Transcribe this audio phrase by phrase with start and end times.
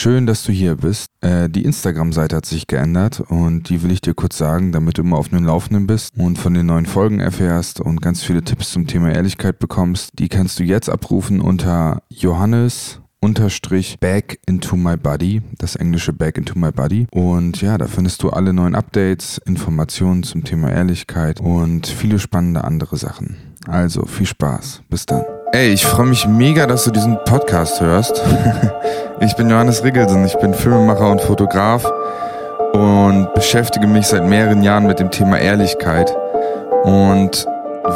[0.00, 1.08] Schön, dass du hier bist.
[1.20, 5.02] Äh, die Instagram-Seite hat sich geändert und die will ich dir kurz sagen, damit du
[5.02, 8.72] immer auf dem Laufenden bist und von den neuen Folgen erfährst und ganz viele Tipps
[8.72, 10.12] zum Thema Ehrlichkeit bekommst.
[10.18, 16.38] Die kannst du jetzt abrufen unter Johannes unterstrich Back into my body, das englische Back
[16.38, 17.06] into my body.
[17.10, 22.64] Und ja, da findest du alle neuen Updates, Informationen zum Thema Ehrlichkeit und viele spannende
[22.64, 23.36] andere Sachen.
[23.66, 24.80] Also viel Spaß.
[24.88, 25.24] Bis dann.
[25.52, 28.22] Ey, ich freue mich mega, dass du diesen Podcast hörst.
[29.20, 31.84] ich bin Johannes Riggelsen, ich bin Filmemacher und Fotograf
[32.72, 36.14] und beschäftige mich seit mehreren Jahren mit dem Thema Ehrlichkeit
[36.84, 37.46] und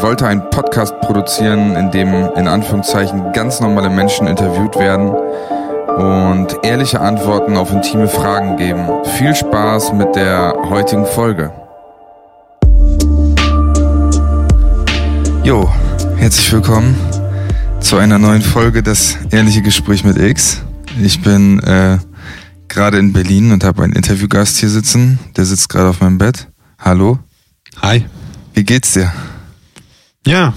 [0.02, 7.00] wollte einen Podcast produzieren, in dem in Anführungszeichen ganz normale Menschen interviewt werden und ehrliche
[7.00, 8.88] Antworten auf intime Fragen geben.
[9.16, 11.52] Viel Spaß mit der heutigen Folge.
[15.44, 15.68] Jo,
[16.16, 17.13] herzlich willkommen
[17.84, 20.62] zu einer neuen Folge Das Ehrliche Gespräch mit X.
[21.02, 21.98] Ich bin äh,
[22.66, 25.18] gerade in Berlin und habe einen Interviewgast hier sitzen.
[25.36, 26.48] Der sitzt gerade auf meinem Bett.
[26.78, 27.18] Hallo.
[27.82, 28.06] Hi.
[28.54, 29.12] Wie geht's dir?
[30.26, 30.54] Ja.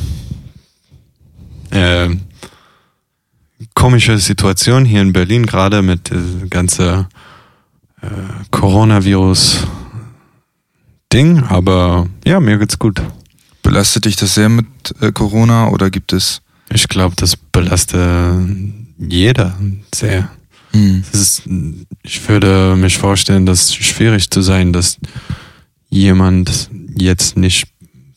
[1.71, 2.15] Äh,
[3.73, 7.09] komische Situation hier in Berlin gerade mit äh, ganze
[8.01, 8.07] äh,
[8.51, 13.01] Coronavirus-Ding, aber ja, mir geht's gut.
[13.63, 14.65] Belastet dich das sehr mit
[15.01, 16.41] äh, Corona oder gibt es
[16.73, 18.47] ich glaube, das belastet
[18.97, 19.57] jeder
[19.93, 20.29] sehr.
[20.73, 21.03] Mhm.
[21.11, 21.43] Ist,
[22.03, 24.97] ich würde mich vorstellen, dass es schwierig zu sein, dass
[25.89, 27.67] jemand jetzt nicht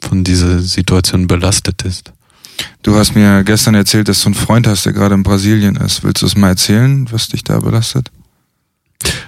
[0.00, 2.12] von dieser Situation belastet ist.
[2.82, 6.02] Du hast mir gestern erzählt, dass du einen Freund hast, der gerade in Brasilien ist.
[6.02, 8.10] Willst du es mal erzählen, was dich da belastet?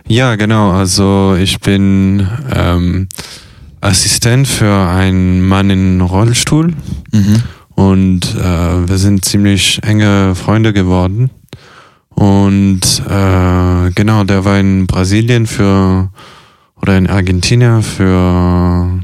[0.07, 0.73] Ja, genau.
[0.73, 3.09] Also ich bin ähm,
[3.81, 6.75] Assistent für einen Mann in Rollstuhl.
[7.13, 7.43] Mhm.
[7.75, 11.31] Und äh, wir sind ziemlich enge Freunde geworden.
[12.11, 16.11] Und äh, genau, der war in Brasilien für
[16.81, 19.01] oder in Argentinien für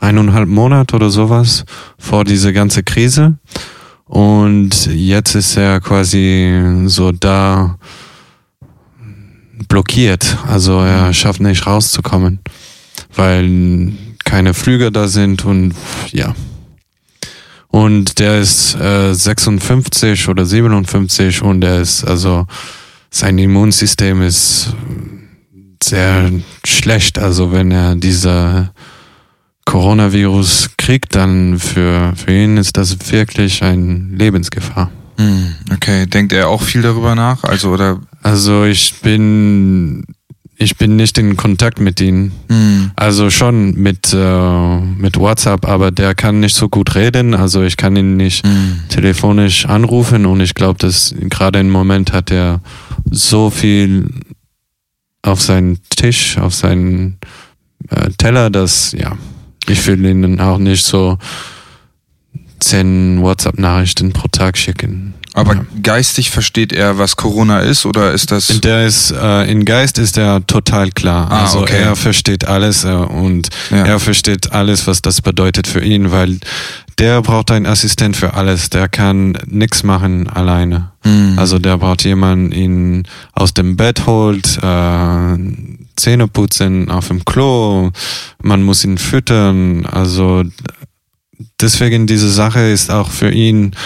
[0.00, 1.64] eineinhalb Monate oder sowas
[1.98, 3.38] vor diese ganze Krise.
[4.04, 7.78] Und jetzt ist er quasi so da
[9.68, 10.36] blockiert.
[10.46, 12.40] Also er schafft nicht rauszukommen,
[13.14, 13.92] weil
[14.24, 15.74] keine Flüge da sind und
[16.12, 16.34] ja.
[17.76, 22.46] Und der ist äh, 56 oder 57 und der ist, also
[23.10, 24.72] sein Immunsystem ist
[25.84, 26.30] sehr
[26.64, 27.18] schlecht.
[27.18, 28.72] Also wenn er dieser
[29.66, 34.90] Coronavirus kriegt, dann für, für ihn ist das wirklich ein Lebensgefahr.
[35.18, 37.44] Hm, okay, denkt er auch viel darüber nach?
[37.44, 38.00] Also oder?
[38.22, 40.02] Also ich bin
[40.58, 42.32] ich bin nicht in Kontakt mit ihm.
[42.48, 42.90] Mhm.
[42.96, 47.34] Also schon mit, äh, mit WhatsApp, aber der kann nicht so gut reden.
[47.34, 48.80] Also ich kann ihn nicht mhm.
[48.88, 52.60] telefonisch anrufen und ich glaube, dass gerade im Moment hat er
[53.10, 54.08] so viel
[55.22, 57.18] auf seinen Tisch, auf seinen
[57.90, 59.16] äh, Teller, dass ja,
[59.68, 61.18] ich will ihn auch nicht so
[62.60, 65.14] zehn WhatsApp-Nachrichten pro Tag schicken.
[65.36, 65.64] Aber ja.
[65.82, 68.46] geistig versteht er, was Corona ist, oder ist das?
[68.62, 71.30] Der ist äh, in Geist ist er total klar.
[71.30, 71.76] Ah, also okay.
[71.82, 73.84] er versteht alles äh, und ja.
[73.84, 76.38] er versteht alles, was das bedeutet für ihn, weil
[76.98, 78.70] der braucht einen Assistent für alles.
[78.70, 80.92] Der kann nichts machen alleine.
[81.04, 81.38] Mhm.
[81.38, 83.02] Also der braucht jemanden, ihn
[83.34, 85.36] aus dem Bett holt, äh,
[85.96, 87.90] Zähne putzen auf dem Klo.
[88.42, 89.84] Man muss ihn füttern.
[89.84, 90.44] Also
[91.60, 93.76] deswegen diese Sache ist auch für ihn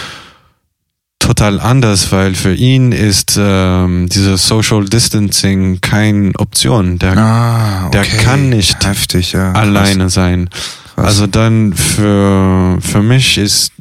[1.20, 6.98] total anders, weil für ihn ist ähm, dieses Social Distancing keine Option.
[6.98, 7.90] Der, ah, okay.
[7.92, 9.52] der kann nicht Heftig, ja.
[9.52, 10.14] alleine Krass.
[10.14, 10.50] sein.
[10.96, 11.06] Krass.
[11.06, 13.72] Also dann für, für mich ist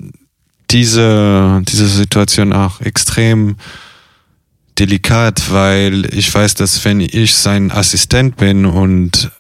[0.69, 3.55] diese, diese Situation auch extrem
[4.77, 9.31] delikat, weil ich weiß, dass wenn ich sein Assistent bin und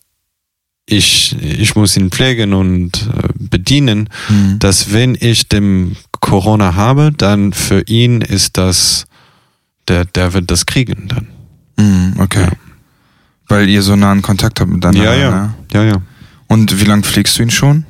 [0.87, 4.57] ich, ich muss ihn pflegen und äh, bedienen, mhm.
[4.57, 5.95] dass wenn ich dem
[6.29, 9.07] Corona habe, dann für ihn ist das,
[9.87, 11.27] der, der wird das kriegen dann.
[11.77, 12.43] Mm, okay.
[12.43, 12.51] Ja.
[13.47, 15.03] Weil ihr so nahen Kontakt habt miteinander.
[15.03, 15.31] Ja, ja.
[15.31, 15.53] Ne?
[15.73, 16.01] ja, ja.
[16.47, 17.83] Und wie lange pflegst du ihn schon?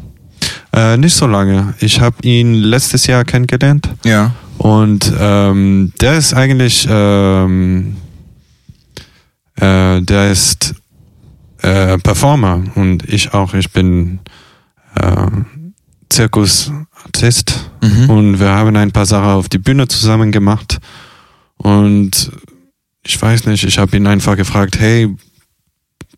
[0.72, 1.74] Äh, nicht so lange.
[1.80, 3.90] Ich habe ihn letztes Jahr kennengelernt.
[4.06, 4.32] Ja.
[4.58, 7.98] Und ähm, der ist eigentlich, ähm,
[9.56, 10.76] äh, der ist
[11.62, 13.54] äh, Performer und ich auch.
[13.54, 14.20] Ich bin
[14.96, 15.28] äh,
[16.10, 16.72] Zirkus
[17.06, 18.10] Artist mhm.
[18.10, 20.80] und wir haben ein paar Sachen auf die Bühne zusammen gemacht
[21.58, 22.32] und
[23.04, 25.16] ich weiß nicht, ich habe ihn einfach gefragt, hey,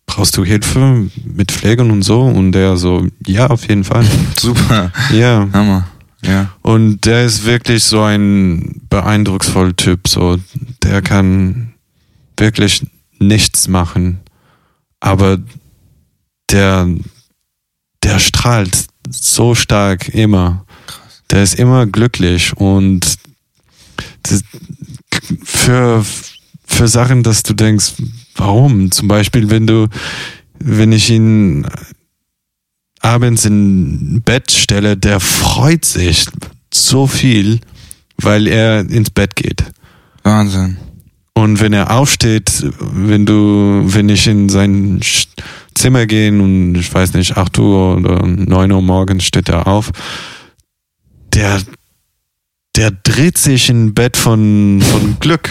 [0.06, 2.22] brauchst du Hilfe mit Pflegen und so?
[2.22, 4.06] Und der so, ja, auf jeden Fall.
[4.40, 4.92] Super.
[5.14, 5.48] Ja.
[5.54, 5.88] Hammer.
[6.24, 6.50] Ja.
[6.62, 10.38] Und der ist wirklich so ein beeindrucksvoller Typ, so,
[10.84, 11.74] der kann
[12.38, 12.86] wirklich
[13.20, 14.20] nichts machen,
[15.00, 15.40] aber
[16.52, 16.88] der,
[18.04, 20.66] der strahlt so stark immer.
[21.30, 23.18] Der ist immer glücklich und
[25.44, 26.06] für,
[26.66, 27.94] für Sachen, dass du denkst,
[28.36, 28.92] warum?
[28.92, 29.88] Zum Beispiel, wenn du,
[30.60, 31.68] wenn ich ihn
[33.00, 36.26] abends in Bett stelle, der freut sich
[36.74, 37.60] so viel,
[38.18, 39.64] weil er ins Bett geht.
[40.24, 40.78] Wahnsinn.
[41.34, 45.00] Und wenn er aufsteht, wenn du, wenn ich in sein
[45.76, 49.92] Zimmer gehe und ich weiß nicht, 8 Uhr oder 9 Uhr morgens steht er auf,
[51.34, 51.62] der,
[52.76, 55.50] der dreht sich im Bett von, von Glück.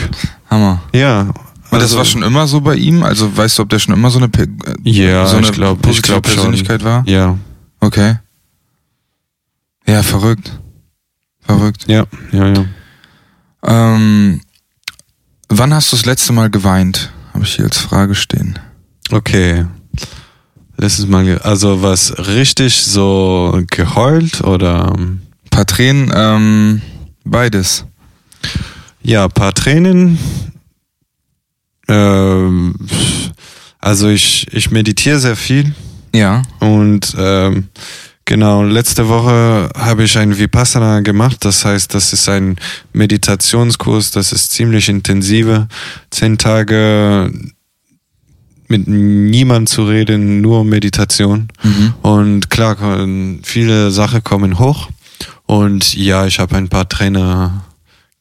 [0.50, 0.82] Hammer.
[0.92, 1.32] Ja.
[1.70, 3.04] Also, das war schon immer so bei ihm?
[3.04, 4.46] Also weißt du, ob der schon immer so eine, äh,
[4.82, 6.90] ja, so eine ich glaub, ich glaub Persönlichkeit schon.
[6.90, 7.06] war?
[7.06, 7.38] Ja.
[7.78, 8.16] Okay.
[9.86, 10.58] Ja, verrückt.
[11.40, 11.84] Verrückt.
[11.86, 12.64] Ja, ja, ja.
[13.64, 14.40] Ähm,
[15.48, 17.12] wann hast du das letzte Mal geweint?
[17.32, 18.58] Habe ich hier als Frage stehen.
[19.10, 19.66] Okay.
[20.80, 24.94] Letztes Mal, also was richtig so geheult oder?
[24.96, 26.80] Ein paar Tränen, ähm,
[27.22, 27.84] beides.
[29.02, 30.18] Ja, paar Tränen.
[31.86, 32.74] Ähm,
[33.78, 35.74] also ich, ich meditiere sehr viel.
[36.14, 36.40] Ja.
[36.60, 37.68] Und ähm,
[38.24, 41.44] genau, letzte Woche habe ich ein Vipassana gemacht.
[41.44, 42.56] Das heißt, das ist ein
[42.94, 45.68] Meditationskurs, das ist ziemlich intensive.
[46.08, 47.30] Zehn Tage
[48.70, 51.48] mit niemand zu reden, nur Meditation.
[51.62, 51.94] Mhm.
[52.02, 52.76] Und klar,
[53.42, 54.88] viele Sachen kommen hoch.
[55.46, 57.64] Und ja, ich habe ein paar Trainer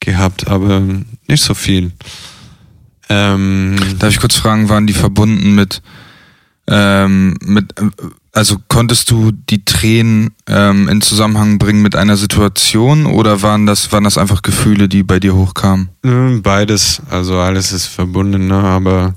[0.00, 0.82] gehabt, aber
[1.28, 1.92] nicht so viel.
[3.08, 5.82] Ähm, Darf ich kurz fragen, waren die verbunden mit,
[6.66, 7.74] ähm, mit
[8.32, 13.92] also konntest du die Tränen ähm, in Zusammenhang bringen mit einer Situation oder waren das,
[13.92, 15.88] waren das einfach Gefühle, die bei dir hochkamen?
[16.42, 18.54] Beides, also alles ist verbunden, ne?
[18.54, 19.14] aber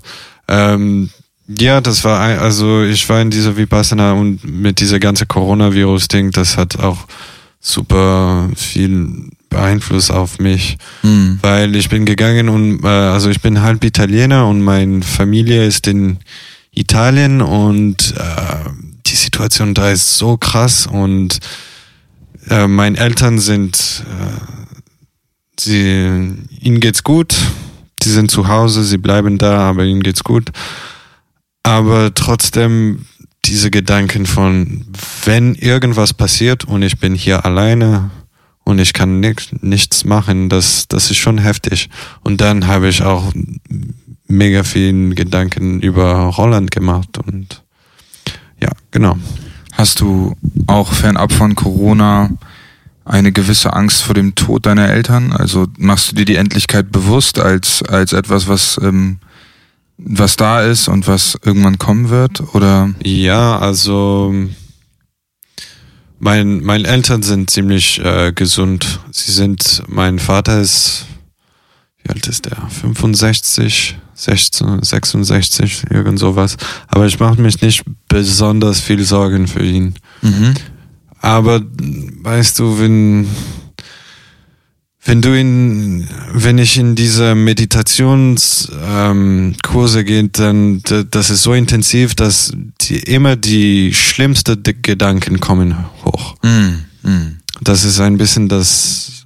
[0.47, 1.09] ähm,
[1.47, 6.57] ja, das war, also ich war in dieser Vipassana und mit dieser ganze Coronavirus-Ding, das
[6.57, 7.05] hat auch
[7.59, 11.39] super viel Einfluss auf mich, mhm.
[11.41, 15.87] weil ich bin gegangen und äh, also ich bin halb Italiener und meine Familie ist
[15.87, 16.17] in
[16.71, 18.69] Italien und äh,
[19.05, 21.39] die Situation da ist so krass und
[22.49, 27.35] äh, meine Eltern sind, äh, sie, ihnen geht's gut,
[28.01, 30.51] sie sind zu Hause, sie bleiben da, aber ihnen geht's gut.
[31.63, 33.05] Aber trotzdem
[33.45, 34.85] diese Gedanken von,
[35.25, 38.11] wenn irgendwas passiert und ich bin hier alleine
[38.63, 41.89] und ich kann nix, nichts machen, das, das ist schon heftig.
[42.21, 43.33] Und dann habe ich auch
[44.27, 47.63] mega vielen Gedanken über Holland gemacht und
[48.61, 49.17] ja, genau.
[49.73, 50.35] Hast du
[50.67, 52.29] auch fernab von Corona
[53.05, 55.33] eine gewisse Angst vor dem Tod deiner Eltern?
[55.33, 59.17] Also machst du dir die Endlichkeit bewusst als, als etwas, was, ähm,
[59.97, 62.53] was da ist und was irgendwann kommen wird?
[62.53, 62.93] Oder?
[63.03, 64.33] Ja, also
[66.19, 69.01] mein, meine Eltern sind ziemlich äh, gesund.
[69.11, 71.05] Sie sind, mein Vater ist,
[72.01, 72.57] wie alt ist der?
[72.69, 76.55] 65, 16, 66, irgend sowas.
[76.87, 79.95] Aber ich mache mich nicht besonders viel Sorgen für ihn.
[80.21, 80.53] Mhm.
[81.19, 83.27] Aber weißt du, wenn,
[85.05, 92.15] wenn du in, wenn ich in diese Meditationskurse ähm, gehe, dann das ist so intensiv,
[92.15, 95.75] dass die, immer die schlimmsten Gedanken kommen
[96.05, 96.35] hoch.
[96.41, 96.85] Mhm.
[97.03, 97.39] Mhm.
[97.61, 99.25] Das ist ein bisschen das,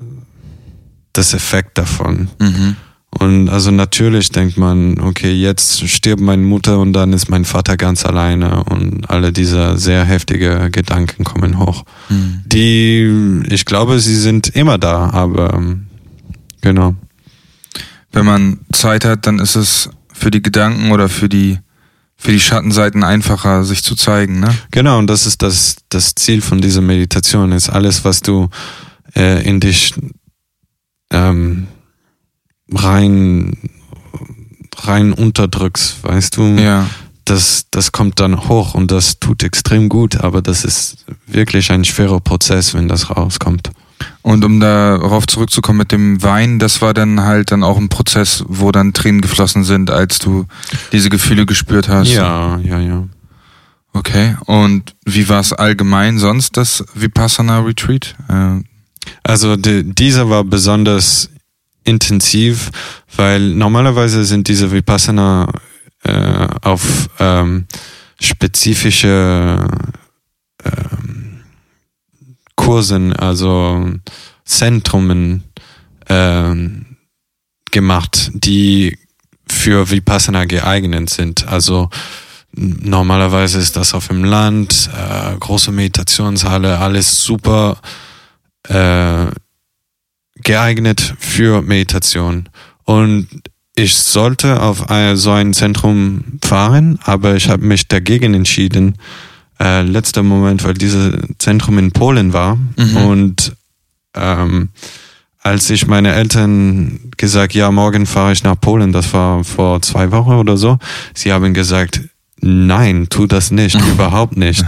[1.13, 2.29] das Effekt davon.
[2.39, 2.75] Mhm.
[3.09, 7.75] Und also natürlich denkt man, okay, jetzt stirbt meine Mutter und dann ist mein Vater
[7.77, 11.83] ganz alleine und alle diese sehr heftige Gedanken kommen hoch.
[12.09, 12.43] Mhm.
[12.45, 15.59] Die, ich glaube, sie sind immer da, aber
[16.61, 16.95] genau.
[18.11, 21.59] Wenn man Zeit hat, dann ist es für die Gedanken oder für die
[22.19, 24.49] für die Schattenseiten einfacher, sich zu zeigen, ne?
[24.71, 28.49] Genau, und das ist das, das Ziel von dieser Meditation, ist alles, was du
[29.15, 29.93] äh, in dich
[31.11, 31.67] ähm,
[32.73, 33.57] rein,
[34.77, 36.43] rein unterdrückst, weißt du?
[36.59, 36.89] Ja.
[37.25, 41.83] Das, das kommt dann hoch und das tut extrem gut, aber das ist wirklich ein
[41.83, 43.71] schwerer Prozess, wenn das rauskommt.
[44.21, 48.43] Und um darauf zurückzukommen mit dem Wein, das war dann halt dann auch ein Prozess,
[48.47, 50.45] wo dann Tränen geflossen sind, als du
[50.91, 52.09] diese Gefühle gespürt hast.
[52.09, 53.07] Ja, ja, ja.
[53.93, 54.35] Okay.
[54.45, 58.15] Und wie war es allgemein sonst, das Vipassana Retreat?
[58.29, 58.61] Äh,
[59.23, 61.29] also die, dieser war besonders
[61.87, 62.69] intensiv,
[63.15, 65.47] weil normalerweise sind diese Vipassana
[66.03, 67.65] äh, auf ähm,
[68.19, 69.67] spezifische
[70.63, 71.43] ähm,
[72.55, 73.89] Kursen, also
[74.45, 75.43] Zentrumen
[76.09, 76.97] ähm,
[77.71, 78.97] gemacht, die
[79.47, 81.47] für Vipassana geeignet sind.
[81.47, 81.89] Also
[82.51, 87.77] normalerweise ist das auf dem Land, äh, große Meditationshalle, alles super
[88.67, 89.27] äh,
[90.43, 92.49] geeignet für Meditation.
[92.85, 93.27] Und
[93.75, 98.95] ich sollte auf so ein Zentrum fahren, aber ich habe mich dagegen entschieden.
[99.59, 102.97] Äh, letzter Moment, weil dieses Zentrum in Polen war mhm.
[102.97, 103.55] und
[104.15, 104.69] ähm,
[105.47, 110.11] als ich meine Eltern gesagt, ja, morgen fahre ich nach Polen, das war vor zwei
[110.11, 110.77] Wochen oder so,
[111.13, 112.01] sie haben gesagt,
[112.41, 114.65] nein, tu das nicht, überhaupt nicht.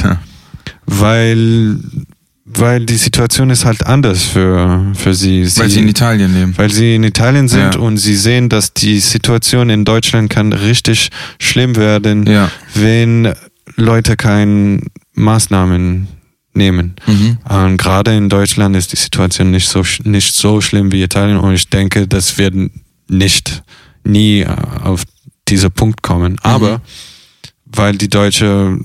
[0.86, 1.80] Weil,
[2.52, 5.46] weil die Situation ist halt anders für, für sie.
[5.46, 5.62] sie.
[5.62, 6.58] Weil sie in Italien leben.
[6.58, 7.80] Weil sie in Italien sind ja.
[7.80, 12.52] und sie sehen, dass die Situation in Deutschland kann richtig schlimm werden, ja.
[12.74, 13.34] wenn
[13.76, 14.82] Leute keine
[15.14, 16.08] Maßnahmen
[16.54, 16.96] nehmen.
[17.06, 17.38] Mhm.
[17.48, 21.54] Und gerade in Deutschland ist die Situation nicht so, nicht so schlimm wie Italien und
[21.54, 22.56] ich denke, das wird
[23.08, 23.64] nicht,
[24.04, 25.04] nie äh, auf
[25.48, 26.34] diesen Punkt kommen.
[26.34, 26.40] Mhm.
[26.42, 26.82] Aber
[27.66, 28.80] weil die Deutsche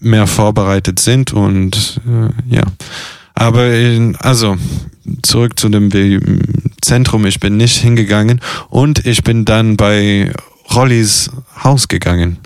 [0.00, 2.62] mehr vorbereitet sind und äh, ja.
[3.34, 4.56] Aber in, also
[5.22, 5.90] zurück zu dem
[6.80, 10.32] Zentrum, ich bin nicht hingegangen und ich bin dann bei
[10.74, 11.30] Rollys
[11.62, 12.38] Haus gegangen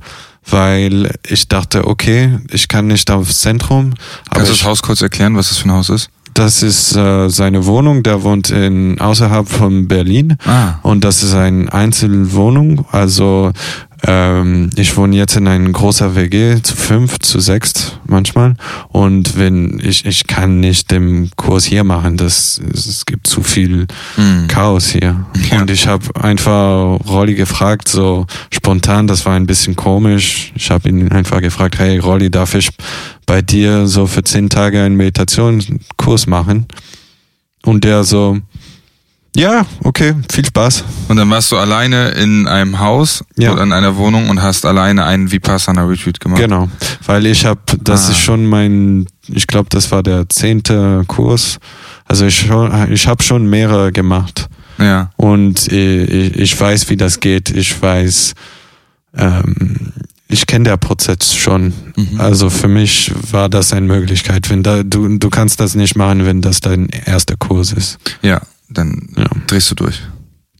[0.48, 3.94] weil ich dachte, okay, ich kann nicht aufs Zentrum.
[4.30, 6.10] Kannst du das Haus kurz erklären, was das für ein Haus ist?
[6.34, 10.78] Das ist äh, seine Wohnung, der wohnt in außerhalb von Berlin ah.
[10.82, 13.52] und das ist eine Einzelwohnung, also
[14.04, 18.56] ähm, ich wohne jetzt in einem großer WG zu fünf, zu sechs manchmal.
[18.88, 23.86] Und wenn ich, ich kann nicht den Kurs hier machen, das, es gibt zu viel
[24.16, 24.48] mhm.
[24.48, 25.24] Chaos hier.
[25.50, 25.60] Ja.
[25.60, 30.52] Und ich habe einfach Rolli gefragt, so spontan, das war ein bisschen komisch.
[30.56, 32.70] Ich habe ihn einfach gefragt, hey Rolli, darf ich
[33.24, 36.66] bei dir so für zehn Tage einen Meditationskurs machen?
[37.64, 38.38] Und der so,
[39.34, 40.84] ja, okay, viel Spaß.
[41.08, 43.52] Und dann warst du alleine in einem Haus ja.
[43.52, 46.40] oder in einer Wohnung und hast alleine einen Vipassana Retreat gemacht.
[46.40, 46.68] Genau,
[47.06, 48.10] weil ich habe, das ah.
[48.10, 51.58] ist schon mein, ich glaube, das war der zehnte Kurs.
[52.04, 52.50] Also ich,
[52.90, 54.48] ich habe schon mehrere gemacht.
[54.78, 55.10] Ja.
[55.16, 57.50] Und ich, ich weiß, wie das geht.
[57.50, 58.34] Ich weiß,
[59.16, 59.92] ähm,
[60.28, 61.72] ich kenne der Prozess schon.
[61.96, 62.20] Mhm.
[62.20, 64.50] Also für mich war das eine Möglichkeit.
[64.50, 67.98] Wenn da, du, du kannst das nicht machen, wenn das dein erster Kurs ist.
[68.22, 68.40] Ja,
[68.72, 69.28] dann ja.
[69.46, 70.02] drehst du durch.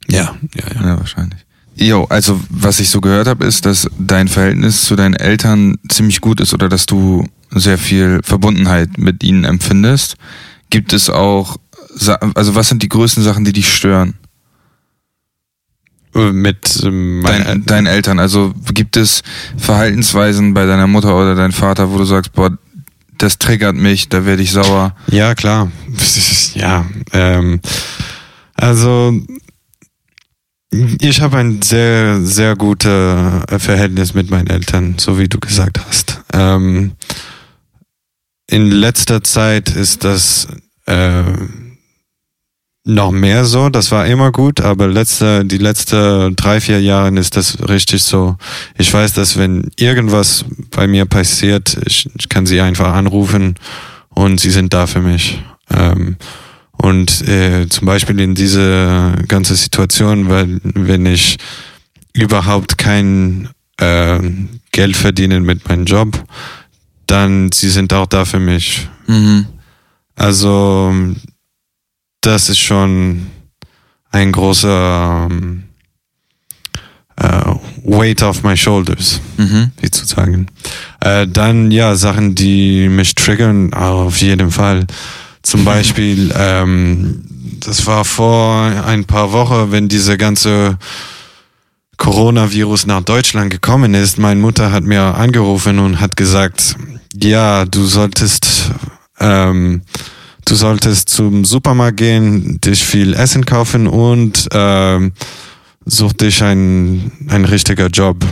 [0.09, 0.87] Ja, ja, ja.
[0.87, 1.41] Ja, wahrscheinlich.
[1.75, 6.21] Jo, also was ich so gehört habe, ist, dass dein Verhältnis zu deinen Eltern ziemlich
[6.21, 10.17] gut ist oder dass du sehr viel Verbundenheit mit ihnen empfindest.
[10.71, 11.57] Gibt es auch,
[12.35, 14.15] also was sind die größten Sachen, die dich stören?
[16.15, 18.19] Äh, mit ähm, Dein, deinen Eltern.
[18.19, 19.23] Also gibt es
[19.57, 22.57] Verhaltensweisen bei deiner Mutter oder deinem Vater, wo du sagst, boah,
[23.23, 24.95] das triggert mich, da werde ich sauer.
[25.09, 25.71] Ja, klar.
[26.55, 27.61] Ja, ähm,
[28.55, 29.19] also
[31.01, 36.21] ich habe ein sehr, sehr gutes Verhältnis mit meinen Eltern, so wie du gesagt hast.
[36.35, 36.93] Ähm,
[38.49, 40.47] in letzter Zeit ist das
[40.85, 41.23] äh,
[42.85, 43.69] noch mehr so.
[43.69, 48.37] Das war immer gut, aber letzte, die letzten drei, vier Jahre ist das richtig so.
[48.77, 53.55] Ich weiß, dass wenn irgendwas bei mir passiert, ich, ich kann sie einfach anrufen
[54.09, 55.43] und sie sind da für mich.
[55.71, 56.17] Ähm,
[56.73, 61.39] und äh, zum Beispiel in diese ganze Situation, weil wenn ich
[62.13, 64.19] überhaupt kein äh,
[64.73, 66.25] Geld verdiene mit meinem Job,
[67.07, 68.89] dann sie sind auch da für mich.
[69.07, 69.47] Mhm.
[70.17, 70.93] Also
[72.23, 73.27] das ist schon
[74.11, 75.65] ein großer ähm,
[77.17, 79.73] äh, Weight off my shoulders, mhm.
[79.81, 80.47] wie zu sagen.
[81.01, 84.87] Äh, dann ja, Sachen, die mich triggern, auf jeden Fall.
[85.43, 87.25] Zum Beispiel, ähm,
[87.61, 90.79] das war vor ein paar Wochen, wenn diese ganze
[91.97, 94.19] Coronavirus nach Deutschland gekommen ist.
[94.19, 96.77] Meine Mutter hat mir angerufen und hat gesagt,
[97.15, 98.71] ja, du solltest
[99.21, 99.83] ähm,
[100.45, 105.13] du solltest zum Supermarkt gehen, dich viel Essen kaufen und ähm,
[105.85, 108.25] such dich ein, ein richtiger Job.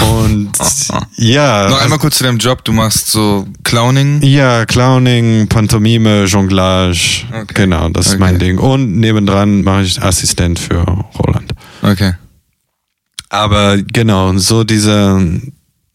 [0.00, 0.52] Und
[1.16, 1.68] ja.
[1.68, 2.64] Noch einmal kurz zu deinem Job.
[2.64, 4.22] Du machst so Clowning?
[4.22, 7.24] Ja, Clowning, Pantomime, Jonglage.
[7.28, 7.54] Okay.
[7.54, 8.14] Genau, das okay.
[8.14, 8.58] ist mein Ding.
[8.58, 10.84] Und nebendran mache ich Assistent für
[11.18, 11.52] Roland.
[11.82, 12.14] Okay.
[13.28, 15.40] Aber genau, so diese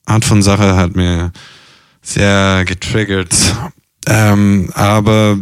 [0.06, 1.32] Art von Sache hat mir
[2.02, 3.36] sehr getriggert.
[4.08, 5.38] Ähm, aber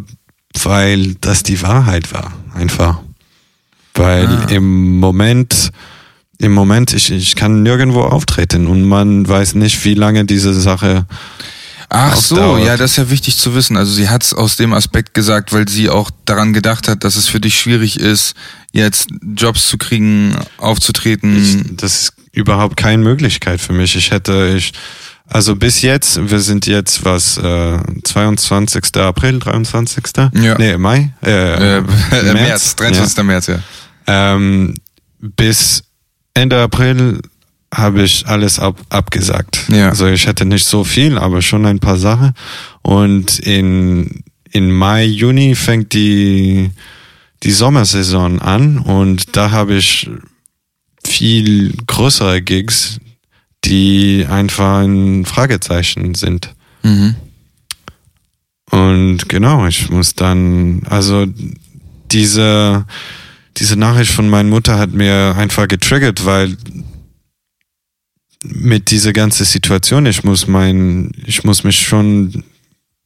[0.63, 3.00] weil das die Wahrheit war, einfach.
[3.93, 4.48] Weil ah.
[4.50, 5.72] im Moment,
[6.39, 11.05] im Moment, ich, ich kann nirgendwo auftreten und man weiß nicht, wie lange diese Sache
[11.89, 13.77] Ach so, ja, das ist ja wichtig zu wissen.
[13.77, 17.15] Also sie hat es aus dem Aspekt gesagt, weil sie auch daran gedacht hat, dass
[17.15, 18.34] es für dich schwierig ist,
[18.74, 21.38] jetzt Jobs zu kriegen, aufzutreten.
[21.41, 23.95] Ich, das ist überhaupt keine Möglichkeit für mich.
[23.95, 24.74] Ich hätte, ich,
[25.27, 28.98] also bis jetzt, wir sind jetzt was, äh, 22.
[28.98, 30.03] April, 23.
[30.34, 30.58] Ja.
[30.58, 31.13] Nee, Mai?
[31.24, 32.34] Äh, äh, März.
[32.34, 33.17] März, 23.
[33.17, 33.24] Ja.
[33.24, 33.60] März, ja.
[34.08, 34.75] Ähm,
[35.20, 35.84] bis
[36.34, 37.22] Ende April
[37.74, 39.65] habe ich alles ab, abgesagt.
[39.70, 39.89] Ja.
[39.89, 42.34] Also ich hätte nicht so viel, aber schon ein paar Sachen.
[42.82, 46.72] Und in, in Mai, Juni fängt die,
[47.44, 50.10] die Sommersaison an und da habe ich
[51.05, 53.00] viel größere Gigs,
[53.65, 56.53] die einfach ein Fragezeichen sind.
[56.84, 57.15] Mhm.
[58.72, 61.25] Und genau, ich muss dann, also
[62.12, 62.86] diese,
[63.57, 66.57] diese Nachricht von meiner Mutter hat mir einfach getriggert, weil
[68.43, 72.43] mit dieser ganzen Situation, ich muss mein, ich muss mich schon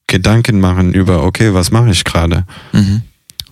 [0.08, 2.46] Gedanken machen über, okay, was mache ich gerade?
[2.74, 3.02] Mhm.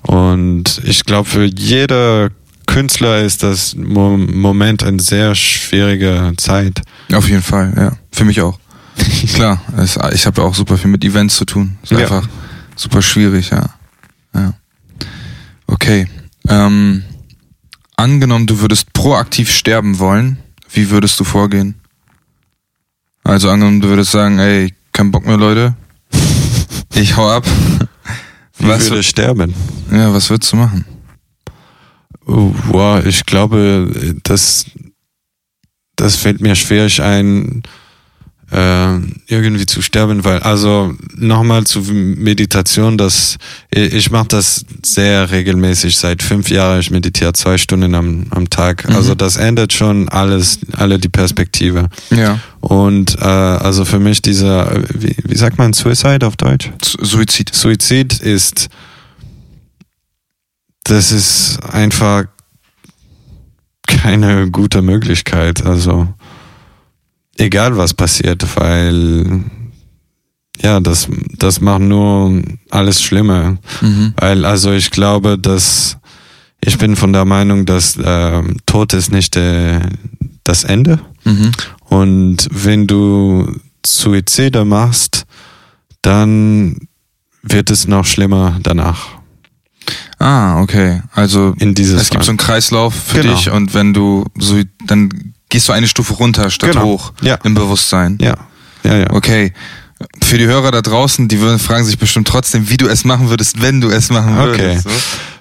[0.01, 2.31] Und ich glaube, für jeder
[2.67, 6.81] Künstler ist das Moment eine sehr schwierige Zeit.
[7.11, 7.97] Auf jeden Fall, ja.
[8.11, 8.59] Für mich auch.
[9.33, 11.77] Klar, es, ich habe auch super viel mit Events zu tun.
[11.81, 11.99] Ist ja.
[11.99, 12.27] einfach
[12.75, 13.69] super schwierig, ja.
[14.35, 14.53] ja.
[15.65, 16.07] Okay.
[16.47, 17.03] Ähm,
[17.95, 20.37] angenommen, du würdest proaktiv sterben wollen,
[20.71, 21.75] wie würdest du vorgehen?
[23.23, 25.75] Also angenommen, du würdest sagen, ey, kein Bock mehr, Leute.
[26.95, 27.45] Ich hau ab.
[28.57, 29.53] Wie was würde sterben?
[29.91, 30.85] Ja, was würdest du machen?
[32.27, 34.65] Wow, ich glaube, das,
[35.95, 37.63] das fällt mir schwer ein,
[38.51, 43.37] äh, irgendwie zu sterben, weil also nochmal zu Meditation, das
[43.71, 46.79] ich mache das sehr regelmäßig seit fünf Jahren.
[46.79, 48.87] Ich meditiere zwei Stunden am, am Tag.
[48.87, 48.95] Mhm.
[48.95, 51.89] Also das ändert schon alles, alle die Perspektive.
[52.09, 52.39] Ja.
[52.61, 56.71] Und äh, also für mich dieser, wie, wie sagt man Suicide auf Deutsch?
[57.01, 57.53] Suizid.
[57.53, 58.69] Suizid ist,
[60.89, 62.25] das ist einfach
[63.87, 65.65] keine gute Möglichkeit.
[65.65, 66.07] Also
[67.37, 69.43] egal was passiert, weil
[70.61, 71.07] ja, das,
[71.37, 73.57] das macht nur alles schlimmer.
[73.81, 74.13] Mhm.
[74.17, 75.97] Weil, also ich glaube, dass
[76.61, 79.79] ich bin von der Meinung, dass äh, Tod ist nicht äh,
[80.43, 80.99] das Ende.
[81.23, 81.51] Mhm.
[81.85, 85.25] Und wenn du Suizide machst,
[86.01, 86.77] dann
[87.43, 89.16] wird es noch schlimmer danach.
[90.19, 91.01] Ah, okay.
[91.13, 93.35] Also in dieses es gibt so einen Kreislauf für genau.
[93.35, 95.09] dich und wenn du so dann
[95.49, 96.85] gehst du eine Stufe runter statt genau.
[96.85, 97.37] hoch ja.
[97.43, 98.17] im Bewusstsein.
[98.21, 98.35] Ja.
[98.83, 99.11] Ja, ja.
[99.11, 99.53] Okay.
[100.21, 103.29] Für die Hörer da draußen, die würden, fragen sich bestimmt trotzdem, wie du es machen
[103.29, 104.59] würdest, wenn du es machen würdest.
[104.59, 104.79] Okay.
[104.83, 104.89] So.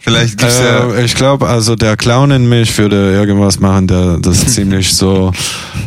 [0.00, 0.98] Vielleicht gibt's äh, ja.
[0.98, 5.32] Ich glaube, also der Clown in mich würde irgendwas machen, der das ist ziemlich so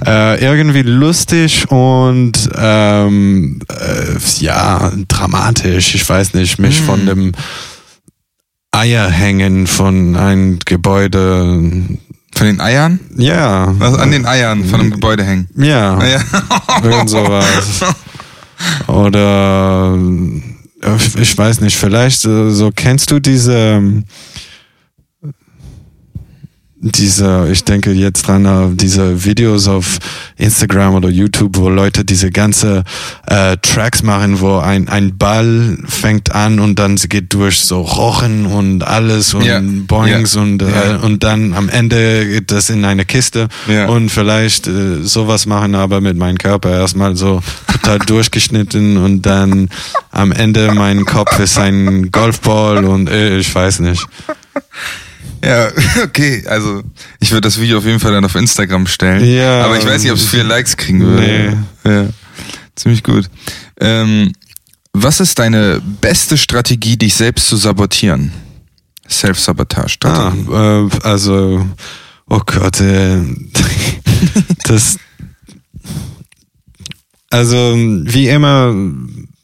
[0.05, 5.95] äh, irgendwie lustig und ähm, äh, ja dramatisch.
[5.95, 6.83] Ich weiß nicht, mich mm.
[6.83, 7.31] von dem
[8.79, 11.83] Eier hängen von einem Gebäude
[12.33, 13.01] von den Eiern?
[13.17, 13.73] Ja.
[13.77, 15.49] Was an den Eiern von einem Gebäude hängen?
[15.57, 16.01] Ja.
[16.01, 16.21] ja.
[16.83, 17.81] Irgend sowas.
[18.87, 19.97] Oder
[21.19, 23.83] ich weiß nicht, vielleicht so kennst du diese
[26.81, 29.99] diese, ich denke jetzt dran, äh, diese Videos auf
[30.37, 32.83] Instagram oder YouTube, wo Leute diese ganze
[33.27, 37.81] äh, Tracks machen, wo ein, ein Ball fängt an und dann sie geht durch so
[37.81, 39.61] Rochen und alles und yeah.
[39.61, 40.43] Boings yeah.
[40.43, 40.95] und, äh, yeah.
[40.97, 43.49] und dann am Ende geht das in eine Kiste
[43.87, 49.69] und vielleicht äh, sowas machen, aber mit meinem Körper erstmal so total durchgeschnitten und dann
[50.11, 54.05] am Ende mein Kopf ist ein Golfball und äh, ich weiß nicht.
[55.43, 55.69] Ja,
[56.03, 56.43] okay.
[56.47, 56.83] Also
[57.19, 59.23] ich würde das Video auf jeden Fall dann auf Instagram stellen.
[59.25, 59.63] Ja.
[59.63, 61.65] Aber ich weiß nicht, ob es viele Likes kriegen würde.
[61.83, 61.91] Nee.
[61.91, 62.07] Ja.
[62.75, 63.29] Ziemlich gut.
[63.79, 64.33] Ähm,
[64.93, 68.31] was ist deine beste Strategie, dich selbst zu sabotieren?
[69.09, 70.51] Self-Sabotage-Strategie.
[70.51, 71.67] Ah, äh, also,
[72.27, 73.21] oh Gott, äh,
[74.65, 74.97] das.
[77.31, 78.73] Also, wie immer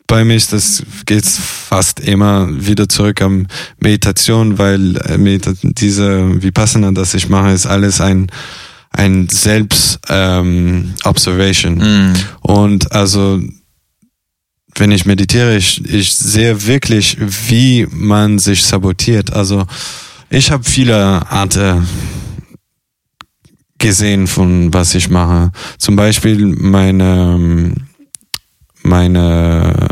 [0.08, 3.48] bei mir ist das geht's fast immer wieder zurück am
[3.80, 8.28] Meditation, weil äh, diese Vipassana, das ich mache, ist alles ein
[8.92, 12.14] ein Selbst ähm, Observation mm.
[12.42, 13.42] und also
[14.78, 17.18] wenn ich meditiere, ich, ich sehe wirklich,
[17.50, 19.32] wie man sich sabotiert.
[19.32, 19.66] Also
[20.30, 20.96] ich habe viele
[21.32, 21.88] Arten
[23.78, 25.52] gesehen von was ich mache.
[25.78, 27.74] Zum Beispiel meine
[28.84, 29.85] meine äh,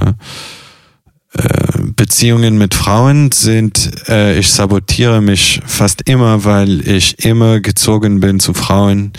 [1.96, 8.40] Beziehungen mit Frauen sind, äh, ich sabotiere mich fast immer, weil ich immer gezogen bin
[8.40, 9.14] zu Frauen,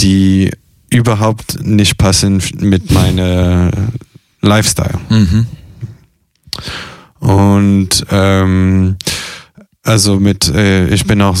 [0.00, 0.50] die
[0.90, 3.70] überhaupt nicht passen mit meiner
[4.40, 4.98] Lifestyle.
[5.08, 5.46] Mhm.
[7.20, 8.96] Und ähm,
[9.82, 11.36] also mit, äh, ich bin auch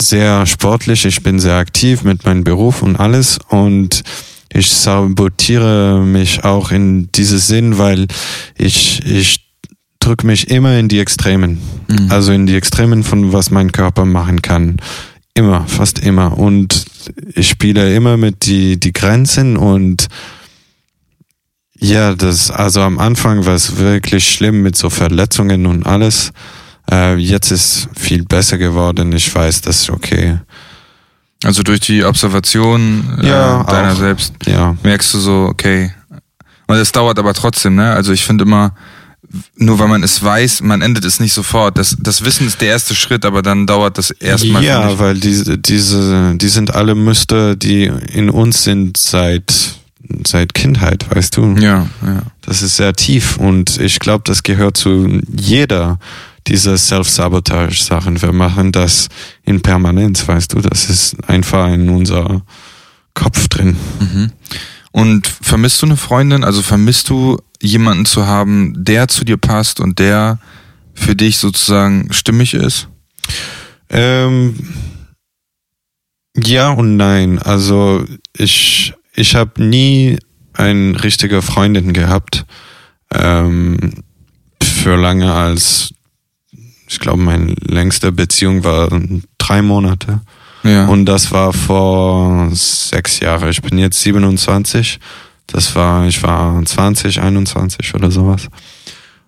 [0.00, 4.02] sehr sportlich, ich bin sehr aktiv mit meinem Beruf und alles und
[4.52, 8.06] ich sabotiere mich auch in dieses Sinn, weil
[8.56, 9.44] ich, ich
[10.04, 11.60] drücke mich immer in die Extremen.
[11.88, 12.10] Mhm.
[12.10, 14.76] Also in die Extremen von was mein Körper machen kann.
[15.34, 16.38] Immer, fast immer.
[16.38, 16.84] Und
[17.34, 20.08] ich spiele immer mit die, die Grenzen und
[21.76, 26.32] ja, das, also am Anfang war es wirklich schlimm mit so Verletzungen und alles.
[26.90, 29.12] Äh, jetzt ist viel besser geworden.
[29.12, 30.38] Ich weiß, das ist okay.
[31.42, 33.96] Also durch die Observation äh, ja, deiner auch.
[33.96, 34.76] selbst ja.
[34.82, 35.92] merkst du so, okay.
[36.66, 37.92] Und es dauert aber trotzdem, ne?
[37.92, 38.72] Also ich finde immer,
[39.56, 41.78] nur weil man es weiß, man endet es nicht sofort.
[41.78, 44.62] Das, das Wissen ist der erste Schritt, aber dann dauert das erstmal.
[44.62, 49.76] Ja, weil diese, diese, die sind alle Muster, die in uns sind seit,
[50.26, 51.56] seit Kindheit, weißt du?
[51.56, 52.22] Ja, ja.
[52.42, 55.98] Das ist sehr tief und ich glaube, das gehört zu jeder
[56.46, 58.20] dieser Self-Sabotage-Sachen.
[58.20, 59.08] Wir machen das
[59.44, 60.60] in Permanenz, weißt du?
[60.60, 62.42] Das ist einfach in unser
[63.14, 63.76] Kopf drin.
[64.00, 64.32] Mhm.
[64.94, 66.44] Und vermisst du eine Freundin?
[66.44, 70.38] Also vermisst du jemanden zu haben, der zu dir passt und der
[70.94, 72.86] für dich sozusagen stimmig ist?
[73.90, 74.54] Ähm,
[76.36, 77.40] ja und nein.
[77.40, 78.04] Also
[78.36, 80.20] ich, ich habe nie
[80.52, 82.46] eine richtige Freundin gehabt
[83.12, 83.94] ähm,
[84.62, 85.92] für lange als
[86.86, 88.88] ich glaube, meine längste Beziehung war
[89.38, 90.20] drei Monate.
[90.64, 90.86] Ja.
[90.86, 93.50] Und das war vor sechs Jahren.
[93.50, 94.98] Ich bin jetzt 27.
[95.46, 98.48] Das war, ich war 20, 21 oder sowas.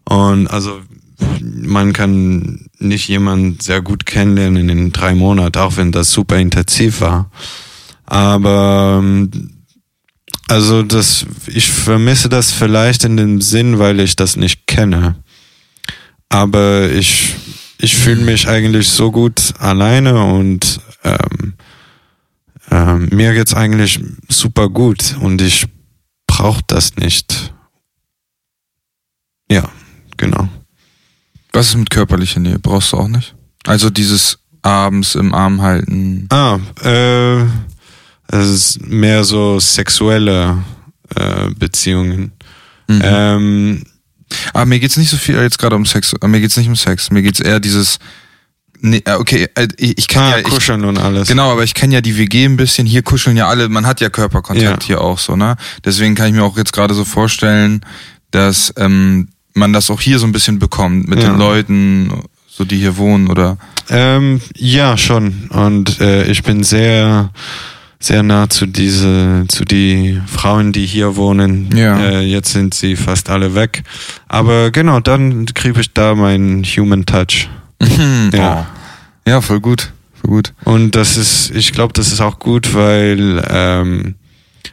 [0.05, 0.81] Und also
[1.40, 7.01] man kann nicht jemanden sehr gut kennenlernen in drei Monaten, auch wenn das super intensiv
[7.01, 7.31] war.
[8.07, 9.03] Aber
[10.49, 15.16] also das, ich vermisse das vielleicht in dem Sinn, weil ich das nicht kenne.
[16.29, 17.35] Aber ich,
[17.79, 21.55] ich fühle mich eigentlich so gut alleine und ähm,
[22.71, 25.66] ähm, mir geht's eigentlich super gut und ich
[26.27, 27.55] brauche das nicht.
[29.51, 29.69] Ja,
[30.16, 30.49] genau.
[31.53, 32.59] Was ist mit körperlicher Nähe?
[32.59, 33.35] Brauchst du auch nicht?
[33.64, 36.27] Also dieses abends im Arm halten.
[36.31, 37.42] Ah, äh,
[38.29, 40.62] es ist mehr so sexuelle
[41.14, 42.33] äh, Beziehungen.
[42.88, 43.01] Mhm.
[43.03, 43.85] Ähm,
[44.53, 46.14] aber mir geht's nicht so viel jetzt gerade um Sex.
[46.25, 47.11] Mir geht's nicht um Sex.
[47.11, 47.99] Mir geht's eher dieses
[48.87, 51.27] Nee, äh, okay, äh, ich kann ah, ja ich, kuscheln und alles.
[51.27, 52.87] Genau, aber ich kenne ja die WG ein bisschen.
[52.87, 53.68] Hier kuscheln ja alle.
[53.68, 54.87] Man hat ja Körperkontakt ja.
[54.87, 55.57] hier auch so, ne?
[55.85, 57.85] Deswegen kann ich mir auch jetzt gerade so vorstellen,
[58.31, 61.31] dass ähm, man das auch hier so ein bisschen bekommt mit ja.
[61.31, 63.59] den Leuten, so die hier wohnen, oder?
[63.90, 65.49] Ähm, ja, schon.
[65.51, 67.31] Und äh, ich bin sehr
[67.99, 71.77] sehr nah zu diese zu die Frauen, die hier wohnen.
[71.77, 71.99] Ja.
[71.99, 73.83] Äh, jetzt sind sie fast alle weg.
[74.29, 77.49] Aber genau, dann kriege ich da meinen Human Touch.
[78.33, 78.66] ja.
[78.70, 78.75] Oh.
[79.26, 79.92] Ja, voll gut.
[80.14, 80.54] Voll gut.
[80.64, 84.14] Und das ist, ich glaube, das ist auch gut, weil ähm,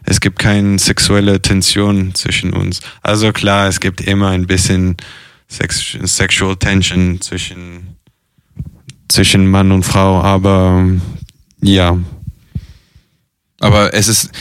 [0.03, 2.81] es gibt keine sexuelle Tension zwischen uns.
[3.01, 4.97] Also klar, es gibt immer ein bisschen
[5.47, 7.95] Sex Sexual Tension zwischen,
[9.07, 10.85] zwischen Mann und Frau, aber
[11.61, 11.97] ja.
[13.59, 14.31] Aber es ist,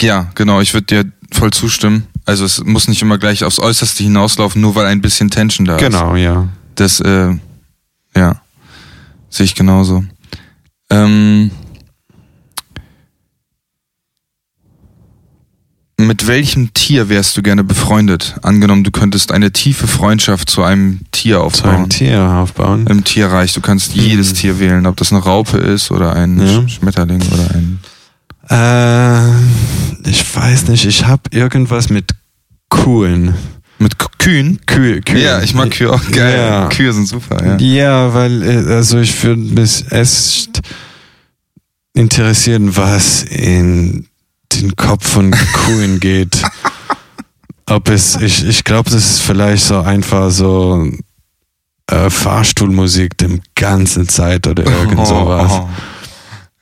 [0.00, 2.06] ja, genau, ich würde dir voll zustimmen.
[2.24, 5.76] Also es muss nicht immer gleich aufs Äußerste hinauslaufen, nur weil ein bisschen Tension da
[5.76, 6.14] genau, ist.
[6.14, 6.48] Genau, ja.
[6.74, 7.34] Das, äh,
[8.16, 8.40] ja,
[9.28, 10.04] sehe ich genauso.
[10.90, 11.50] Ähm,
[16.00, 18.36] mit welchem Tier wärst du gerne befreundet?
[18.42, 21.70] Angenommen, du könntest eine tiefe Freundschaft zu einem Tier aufbauen.
[21.70, 22.86] Zu einem Tier aufbauen?
[22.86, 23.52] Im Tierreich.
[23.52, 24.02] Du kannst hm.
[24.02, 26.68] jedes Tier wählen, ob das eine Raupe ist oder ein ja.
[26.68, 27.80] Schmetterling oder ein...
[28.48, 32.12] Äh, ich weiß nicht, ich habe irgendwas mit
[32.70, 33.34] Kuhlen.
[33.78, 34.60] Mit Kühen?
[34.66, 35.22] Kühe, Kühe.
[35.22, 36.36] Ja, ich mag Kühe auch geil.
[36.36, 36.68] Ja.
[36.68, 37.56] Kühe sind super, ja.
[37.58, 40.60] Ja, weil, äh, also ich würde mich echt
[41.94, 44.08] interessieren, was in
[44.52, 46.42] den Kopf von Kühen geht.
[47.66, 50.90] Ob es, ich, ich glaube, das ist vielleicht so einfach so
[51.90, 55.52] äh, Fahrstuhlmusik dem ganzen Zeit oder irgend sowas.
[55.52, 55.68] Oh,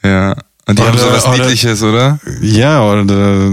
[0.02, 0.06] oh.
[0.06, 0.36] Ja.
[0.68, 2.18] Und die oder, haben so was oder, Niedliches, oder?
[2.40, 3.52] Ja, oder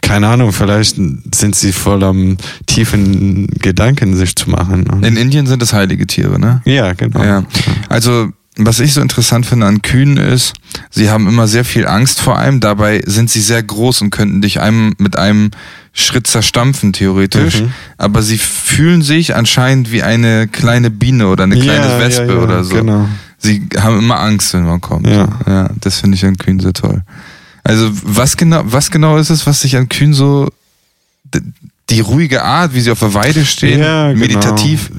[0.00, 4.86] keine Ahnung, vielleicht sind sie voll am tiefen Gedanken sich zu machen.
[5.02, 6.62] In Indien sind es heilige Tiere, ne?
[6.64, 7.24] Ja, genau.
[7.24, 7.44] Ja.
[7.88, 10.52] Also, was ich so interessant finde an Kühen ist,
[10.90, 14.40] sie haben immer sehr viel Angst vor einem, dabei sind sie sehr groß und könnten
[14.40, 15.50] dich einem mit einem
[15.92, 17.62] Schritt zerstampfen, theoretisch.
[17.62, 17.72] Mhm.
[17.98, 22.38] Aber sie fühlen sich anscheinend wie eine kleine Biene oder eine kleine ja, Wespe ja,
[22.38, 22.76] oder so.
[22.76, 23.08] Genau
[23.42, 25.06] sie haben immer Angst, wenn man kommt.
[25.06, 27.02] Ja, ja das finde ich an Kühen sehr toll.
[27.64, 30.48] Also was genau, was genau ist es, was dich an Kühen so
[31.90, 34.20] die ruhige Art, wie sie auf der Weide stehen, ja, genau.
[34.20, 34.90] meditativ.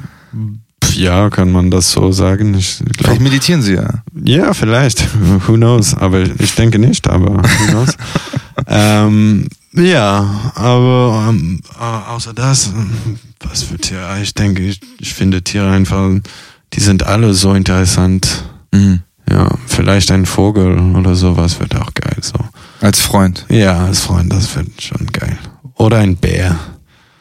[0.96, 2.54] Ja, kann man das so sagen.
[2.54, 4.04] Ich glaub, vielleicht meditieren sie ja.
[4.24, 5.08] Ja, vielleicht.
[5.48, 5.96] Who knows?
[5.96, 7.98] Aber ich denke nicht, aber who knows?
[8.68, 12.72] ähm, ja, aber ähm, außer das,
[13.40, 14.22] was für Tiere?
[14.22, 16.12] Ich denke, ich, ich finde Tiere einfach,
[16.74, 18.44] die sind alle so interessant.
[18.72, 19.02] Mhm.
[19.30, 22.18] Ja, vielleicht ein Vogel oder sowas wird auch geil.
[22.22, 22.34] So.
[22.82, 23.46] Als Freund?
[23.50, 25.38] Ja, als Freund, das wird schon geil.
[25.76, 26.60] Oder ein Bär.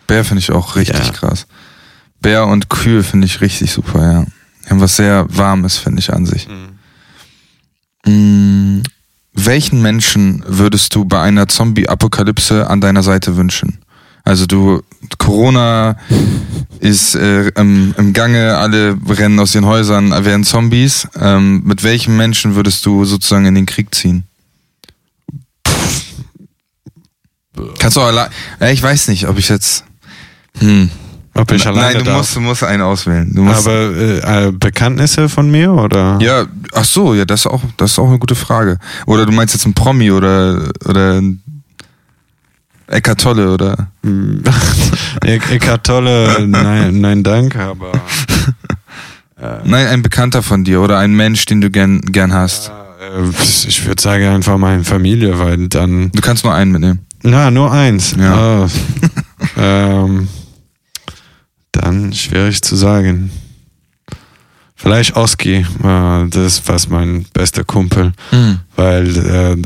[0.06, 1.12] Bär finde ich auch richtig ja.
[1.12, 1.46] krass.
[2.20, 4.24] Bär und Kühe finde ich richtig super, ja.
[4.64, 6.48] Die haben was sehr Warmes, finde ich, an sich.
[6.48, 8.12] Mhm.
[8.12, 8.82] Mhm.
[9.34, 13.78] Welchen Menschen würdest du bei einer Zombie-Apokalypse an deiner Seite wünschen?
[14.24, 14.82] Also du,
[15.18, 15.96] Corona
[16.80, 21.08] ist äh, im, im, Gange, alle rennen aus den Häusern, werden Zombies.
[21.20, 24.24] Ähm, mit welchen Menschen würdest du sozusagen in den Krieg ziehen?
[27.78, 28.28] Kannst du allein.
[28.60, 29.84] Ja, ich weiß nicht, ob ich jetzt.
[30.58, 30.90] Hm.
[31.34, 33.34] Ob ich alleine Nein, du musst, du musst einen auswählen.
[33.34, 36.18] Du musst, Aber äh, äh, Bekanntnisse von mir oder?
[36.20, 38.78] Ja, ach so, ja, das ist auch, das ist auch eine gute Frage.
[39.06, 41.22] Oder du meinst jetzt ein Promi oder oder
[42.92, 43.88] Eckart Tolle oder?
[45.24, 47.92] Eckart Tolle, nein, nein, danke, aber.
[49.40, 52.68] Äh, nein, ein Bekannter von dir oder ein Mensch, den du gern, gern hast.
[52.68, 53.28] Äh,
[53.66, 56.12] ich würde sagen einfach meine Familie, weil dann.
[56.12, 57.00] Du kannst nur einen mitnehmen.
[57.22, 58.14] Na, nur eins.
[58.16, 58.64] Ja.
[58.64, 58.68] Oh.
[59.56, 60.28] ähm,
[61.72, 63.30] dann schwierig zu sagen.
[64.82, 65.64] Vielleicht Oski, äh,
[66.28, 68.58] das ist fast mein bester Kumpel, mhm.
[68.74, 69.56] weil äh,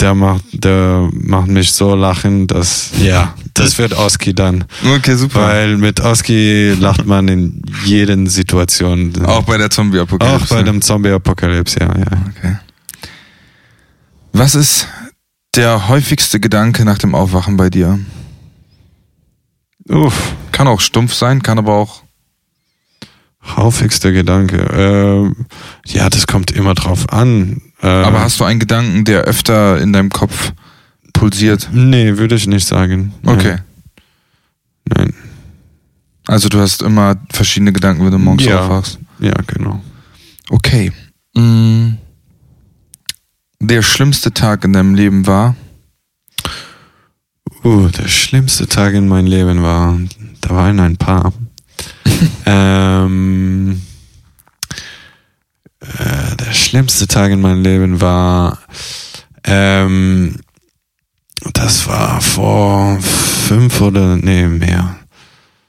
[0.00, 4.64] der macht, der macht mich so lachen, dass ja, das wird Oski dann.
[4.96, 5.42] Okay, super.
[5.42, 9.12] Weil mit Oski lacht man in jeden Situation.
[9.26, 10.42] Auch bei der Zombie-Apokalypse.
[10.42, 12.06] Auch bei dem Zombie-Apokalypse, ja, ja.
[12.30, 12.56] Okay.
[14.32, 14.88] Was ist
[15.54, 17.98] der häufigste Gedanke nach dem Aufwachen bei dir?
[19.90, 20.32] Uff.
[20.50, 22.01] Kann auch stumpf sein, kann aber auch.
[23.44, 24.56] Häufigster Gedanke.
[24.56, 27.60] Äh, ja, das kommt immer drauf an.
[27.82, 30.52] Äh, aber hast du einen Gedanken, der öfter in deinem Kopf
[31.12, 31.68] pulsiert?
[31.72, 33.14] Nee, würde ich nicht sagen.
[33.24, 33.58] Okay.
[34.84, 35.12] Nein.
[36.26, 38.60] Also du hast immer verschiedene Gedanken, wenn du morgens ja.
[38.60, 38.98] aufwachst.
[39.18, 39.82] Ja, genau.
[40.48, 40.92] Okay.
[41.34, 41.94] Mm.
[43.60, 45.56] Der schlimmste Tag in deinem Leben war?
[47.64, 49.98] Uh, der schlimmste Tag in meinem Leben war,
[50.40, 51.32] da waren ein paar.
[52.46, 53.82] ähm,
[55.80, 58.58] äh, der schlimmste Tag in meinem Leben war,
[59.44, 60.36] ähm,
[61.52, 64.96] das war vor fünf oder nee mehr,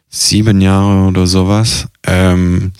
[0.09, 1.87] sieben Jahre oder sowas.
[2.05, 2.73] Ähm,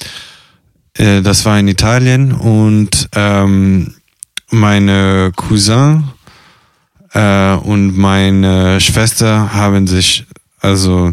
[0.98, 3.96] äh, das war in Italien und ähm,
[4.52, 6.04] meine Cousin
[7.14, 10.26] äh, und meine Schwester haben sich,
[10.60, 11.12] also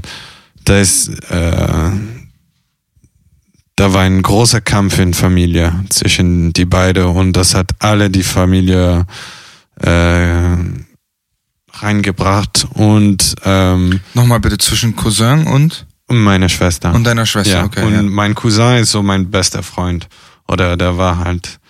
[0.65, 1.91] da ist, äh,
[3.77, 8.23] da war ein großer Kampf in Familie zwischen die beiden und das hat alle die
[8.23, 9.07] Familie
[9.77, 10.57] äh,
[11.73, 15.87] reingebracht und ähm, nochmal bitte zwischen Cousin und?
[16.07, 16.93] Und meine Schwester.
[16.93, 18.03] Und deiner Schwester ja okay und ja.
[18.03, 20.09] mein Cousin ist so mein bester Freund.
[20.49, 21.61] Oder der war halt.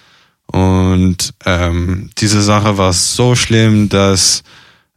[0.46, 4.42] Und ähm, diese Sache war so schlimm, dass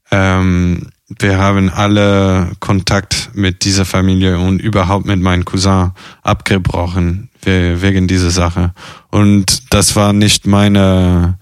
[0.09, 0.87] ähm,
[1.19, 8.31] wir haben alle Kontakt mit dieser Familie und überhaupt mit meinem Cousin abgebrochen wegen dieser
[8.31, 8.73] Sache.
[9.09, 11.37] Und das war nicht meine,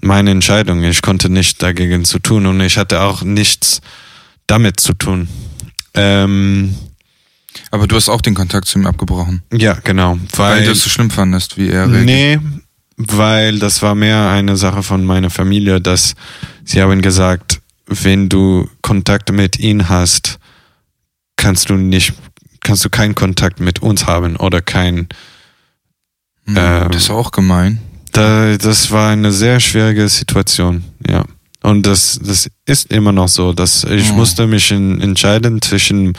[0.00, 0.82] meine Entscheidung.
[0.84, 3.80] Ich konnte nicht dagegen zu tun und ich hatte auch nichts
[4.46, 5.28] damit zu tun.
[5.94, 6.74] Ähm,
[7.70, 9.42] aber du hast auch den Kontakt zu ihm abgebrochen.
[9.52, 10.18] Ja, genau.
[10.36, 12.04] Weil, weil du es so schlimm fandest, wie er reagiert.
[12.04, 12.38] Nee,
[12.96, 16.14] weil das war mehr eine Sache von meiner Familie, dass
[16.64, 20.38] sie haben gesagt, wenn du Kontakt mit ihm hast,
[21.36, 22.14] kannst du nicht,
[22.60, 25.08] kannst du keinen Kontakt mit uns haben oder kein.
[26.46, 27.80] Hm, äh, das ist auch gemein.
[28.12, 31.24] Da, das war eine sehr schwierige Situation, ja.
[31.62, 34.14] Und das, das ist immer noch so, dass ich oh.
[34.14, 36.14] musste mich in, entscheiden zwischen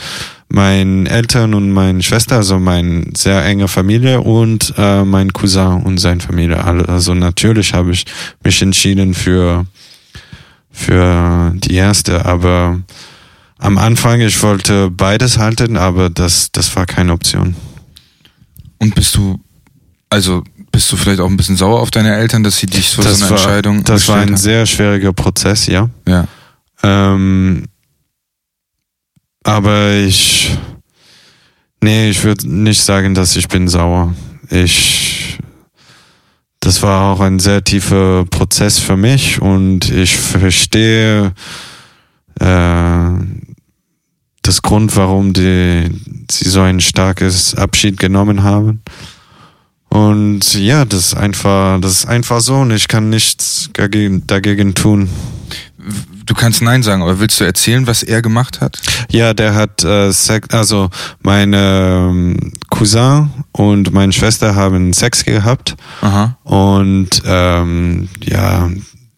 [0.48, 5.98] meinen Eltern und meiner Schwester, also meine sehr enge Familie und äh, mein Cousin und
[5.98, 6.62] seine Familie.
[6.64, 8.06] Also natürlich habe ich
[8.42, 9.66] mich entschieden für
[10.76, 12.80] für die erste, aber
[13.58, 17.54] am Anfang ich wollte beides halten, aber das das war keine Option.
[18.78, 19.38] Und bist du
[20.10, 23.04] also bist du vielleicht auch ein bisschen sauer auf deine Eltern, dass sie dich vor
[23.04, 24.36] das so eine war, Entscheidung Das war ein haben?
[24.36, 25.88] sehr schwieriger Prozess, ja.
[26.08, 26.26] Ja.
[26.82, 27.66] Ähm,
[29.44, 30.56] aber ich,
[31.80, 34.14] nee, ich würde nicht sagen, dass ich bin sauer.
[34.50, 35.38] Ich,
[36.64, 41.34] das war auch ein sehr tiefer Prozess für mich und ich verstehe,
[42.40, 43.10] äh,
[44.40, 45.90] das Grund, warum die,
[46.30, 48.80] sie so ein starkes Abschied genommen haben.
[49.90, 54.74] Und ja, das ist einfach, das ist einfach so und ich kann nichts dagegen, dagegen
[54.74, 55.10] tun.
[56.26, 58.78] Du kannst Nein sagen, aber willst du erzählen, was er gemacht hat?
[59.10, 60.88] Ja, der hat äh, Sex, also
[61.22, 65.76] meine ähm, Cousin und meine Schwester haben Sex gehabt.
[66.00, 66.36] Aha.
[66.44, 68.70] Und ähm, ja,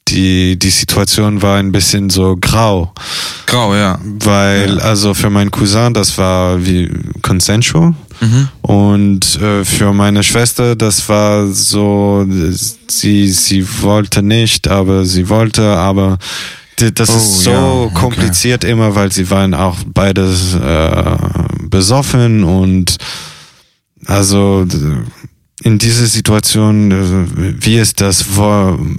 [0.08, 2.92] die, die Situation war ein bisschen so grau.
[3.46, 3.98] Grau, ja.
[4.02, 4.82] Weil, ja.
[4.82, 6.90] also für meinen Cousin, das war wie
[7.22, 7.94] consensual.
[8.20, 8.48] Mhm.
[8.62, 12.26] Und äh, für meine Schwester, das war so,
[12.88, 16.18] sie, sie wollte nicht, aber sie wollte, aber
[16.76, 18.72] das oh, ist so ja, kompliziert okay.
[18.72, 21.16] immer, weil sie waren auch beides äh,
[21.62, 22.96] besoffen und
[24.06, 24.64] also
[25.62, 28.26] in dieser Situation, äh, wie ist das?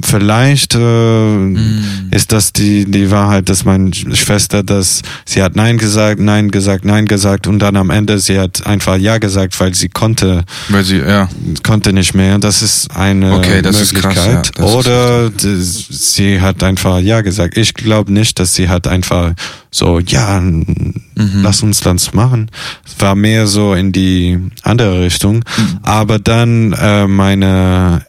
[0.03, 2.09] Vielleicht äh, mm.
[2.09, 6.83] ist das die, die Wahrheit, dass meine Schwester, dass sie hat Nein gesagt, Nein gesagt,
[6.83, 10.83] Nein gesagt und dann am Ende sie hat einfach Ja gesagt, weil sie konnte, weil
[10.83, 11.29] sie ja
[11.61, 12.39] konnte nicht mehr.
[12.39, 14.47] Das ist eine okay, das Möglichkeit.
[14.47, 14.73] Ist krass, ja.
[14.73, 17.55] Oder sie hat einfach Ja gesagt.
[17.55, 19.33] Ich glaube nicht, dass sie hat einfach
[19.69, 20.95] so, ja, mhm.
[21.15, 22.49] lass uns das machen.
[22.83, 25.35] Es war mehr so in die andere Richtung.
[25.35, 25.79] Mhm.
[25.83, 28.05] Aber dann äh, meine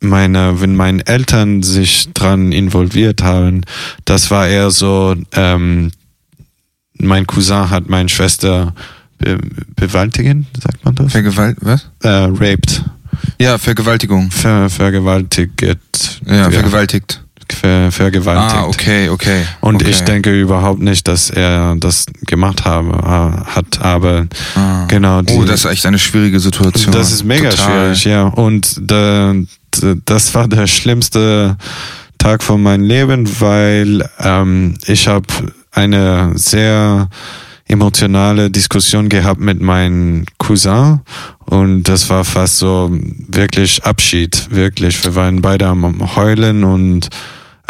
[0.00, 3.62] meine, wenn meine Eltern sich dran involviert haben,
[4.04, 5.90] das war eher so, ähm,
[6.94, 8.74] mein Cousin hat meine Schwester
[9.18, 9.38] be
[9.74, 11.12] bewaltigen, sagt man das?
[11.12, 11.90] Vergewalt, was?
[12.02, 12.84] Äh, raped.
[13.40, 14.30] Ja, Vergewaltigung.
[14.30, 15.60] Ver vergewaltigt.
[16.24, 17.20] Ja, ja, vergewaltigt
[17.52, 18.54] ver vergewaltigt.
[18.54, 19.44] Ah, okay, okay.
[19.60, 19.90] Und okay.
[19.90, 22.96] ich denke überhaupt nicht, dass er das gemacht habe,
[23.46, 24.86] hat, aber ah.
[24.86, 25.22] genau.
[25.22, 26.92] Die, oh, das ist echt eine schwierige Situation.
[26.92, 27.94] Das ist mega Total.
[27.94, 28.24] schwierig, ja.
[28.24, 29.34] Und da,
[30.04, 31.56] das war der schlimmste
[32.18, 35.26] Tag von meinem Leben, weil ähm, ich habe
[35.72, 37.08] eine sehr
[37.68, 41.00] emotionale Diskussion gehabt mit meinem Cousin
[41.44, 42.90] und das war fast so
[43.28, 45.04] wirklich Abschied, wirklich.
[45.04, 47.08] Wir waren beide am Heulen und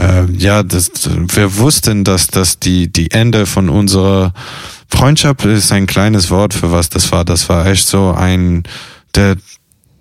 [0.01, 4.33] äh, ja, das, wir wussten, dass das die, die Ende von unserer
[4.89, 7.25] Freundschaft ist ein kleines Wort für was das war.
[7.25, 8.63] Das war echt so ein,
[9.15, 9.37] der,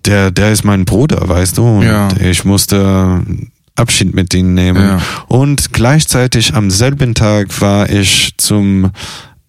[0.05, 2.09] der, der ist mein Bruder, weißt du, und ja.
[2.19, 3.23] ich musste
[3.75, 4.81] Abschied mit ihm nehmen.
[4.81, 5.01] Ja.
[5.27, 8.91] Und gleichzeitig am selben Tag war ich zum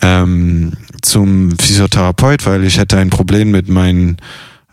[0.00, 4.18] ähm, zum Physiotherapeut, weil ich hätte ein Problem mit meinen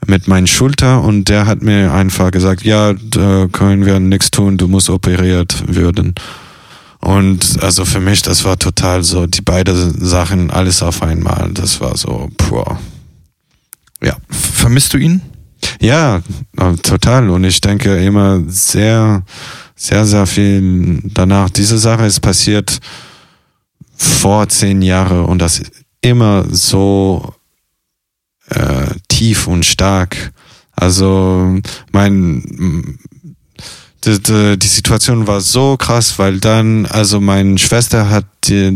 [0.07, 4.57] mit meinen Schulter und der hat mir einfach gesagt, ja, da können wir nichts tun,
[4.57, 6.15] du musst operiert werden.
[6.99, 11.51] Und also für mich, das war total so, die beiden Sachen, alles auf einmal.
[11.53, 12.63] Das war so, puh.
[14.01, 14.17] Ja.
[14.29, 15.21] Vermisst du ihn?
[15.79, 16.21] Ja,
[16.81, 17.29] total.
[17.29, 19.23] Und ich denke immer sehr,
[19.75, 21.49] sehr, sehr viel danach.
[21.51, 22.79] Diese Sache ist passiert
[23.95, 25.61] vor zehn Jahren und das
[26.01, 27.33] immer so
[28.49, 30.31] äh, tief und stark.
[30.75, 31.59] Also
[31.91, 32.97] mein
[34.03, 38.25] die, die, die Situation war so krass, weil dann, also meine Schwester hat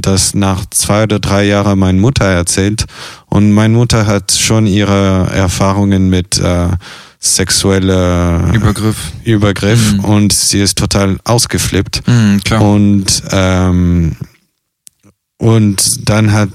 [0.02, 2.86] das nach zwei oder drei Jahren meine Mutter erzählt
[3.28, 6.70] und meine Mutter hat schon ihre Erfahrungen mit äh,
[7.20, 10.06] sexueller Übergriff, Übergriff mhm.
[10.06, 12.08] und sie ist total ausgeflippt.
[12.08, 12.62] Mhm, klar.
[12.62, 14.16] Und ähm,
[15.38, 16.50] und dann hat,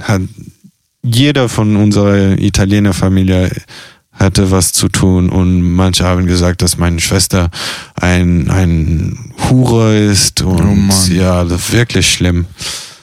[0.00, 0.22] hat
[1.10, 3.50] jeder von unserer Italienerfamilie
[4.12, 7.50] hatte was zu tun und manche haben gesagt, dass meine Schwester
[7.94, 12.46] ein, ein Hure ist und oh ja, das ist wirklich schlimm.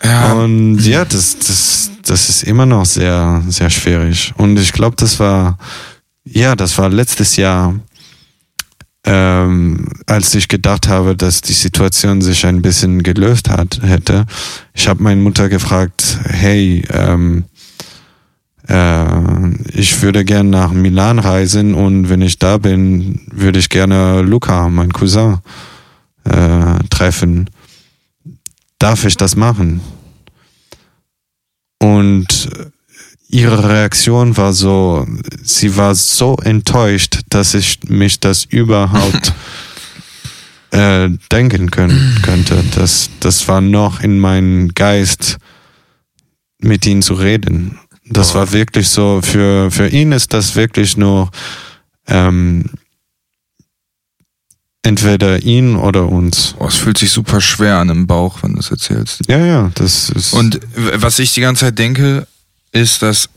[0.03, 0.33] Ja.
[0.33, 4.33] Und ja, das, das, das ist immer noch sehr, sehr schwierig.
[4.37, 5.57] Und ich glaube, das war,
[6.25, 7.73] ja, das war letztes Jahr,
[9.05, 14.25] ähm, als ich gedacht habe, dass die Situation sich ein bisschen gelöst hat, hätte.
[14.73, 17.54] Ich habe meine Mutter gefragt, hey, ähm, äh,
[18.67, 24.69] ich würde gerne nach Milan reisen und wenn ich da bin, würde ich gerne Luca,
[24.69, 25.39] mein Cousin,
[26.23, 27.49] äh, treffen.
[28.79, 29.81] Darf ich das machen?
[31.79, 32.49] Und
[33.29, 35.05] ihre Reaktion war so,
[35.43, 39.33] sie war so enttäuscht, dass ich mich das überhaupt
[40.71, 42.63] äh, denken können, könnte.
[42.75, 45.37] Das, das war noch in meinem Geist,
[46.59, 47.77] mit ihnen zu reden.
[48.05, 48.35] Das oh.
[48.35, 51.31] war wirklich so, für, für ihn ist das wirklich nur
[52.07, 52.65] ähm,
[54.83, 56.55] entweder ihn oder uns.
[56.59, 59.21] Oh, es fühlt sich super schwer an im Bauch, wenn du es erzählst.
[59.27, 60.33] Ja, ja, das ist.
[60.33, 62.27] Und was ich die ganze Zeit denke,
[62.71, 63.29] ist, dass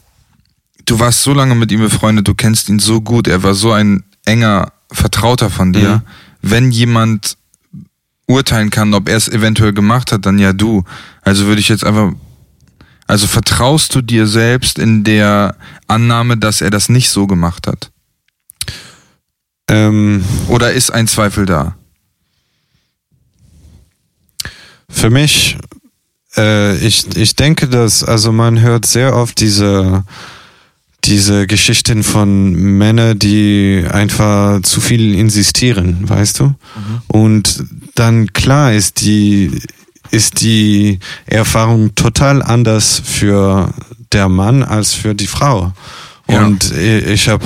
[0.85, 3.73] du warst so lange mit ihm befreundet, du kennst ihn so gut, er war so
[3.73, 5.97] ein enger Vertrauter von dir.
[5.97, 6.03] Mhm.
[6.43, 7.37] Wenn jemand
[8.27, 10.85] urteilen kann, ob er es eventuell gemacht hat, dann ja du.
[11.23, 12.13] Also würde ich jetzt einfach
[13.09, 15.57] Also vertraust du dir selbst in der
[15.87, 17.91] Annahme, dass er das nicht so gemacht hat?
[19.67, 21.75] Ähm, Oder ist ein Zweifel da?
[24.91, 25.57] Für mich,
[26.37, 30.05] äh, ich, ich denke, dass, also man hört sehr oft diese,
[31.05, 36.45] diese Geschichten von Männern, die einfach zu viel insistieren, weißt du?
[36.45, 36.55] Mhm.
[37.07, 39.63] Und dann klar ist die,
[40.11, 43.73] ist die Erfahrung total anders für
[44.13, 45.73] der Mann als für die Frau.
[46.29, 46.45] Ja.
[46.45, 47.45] Und ich habe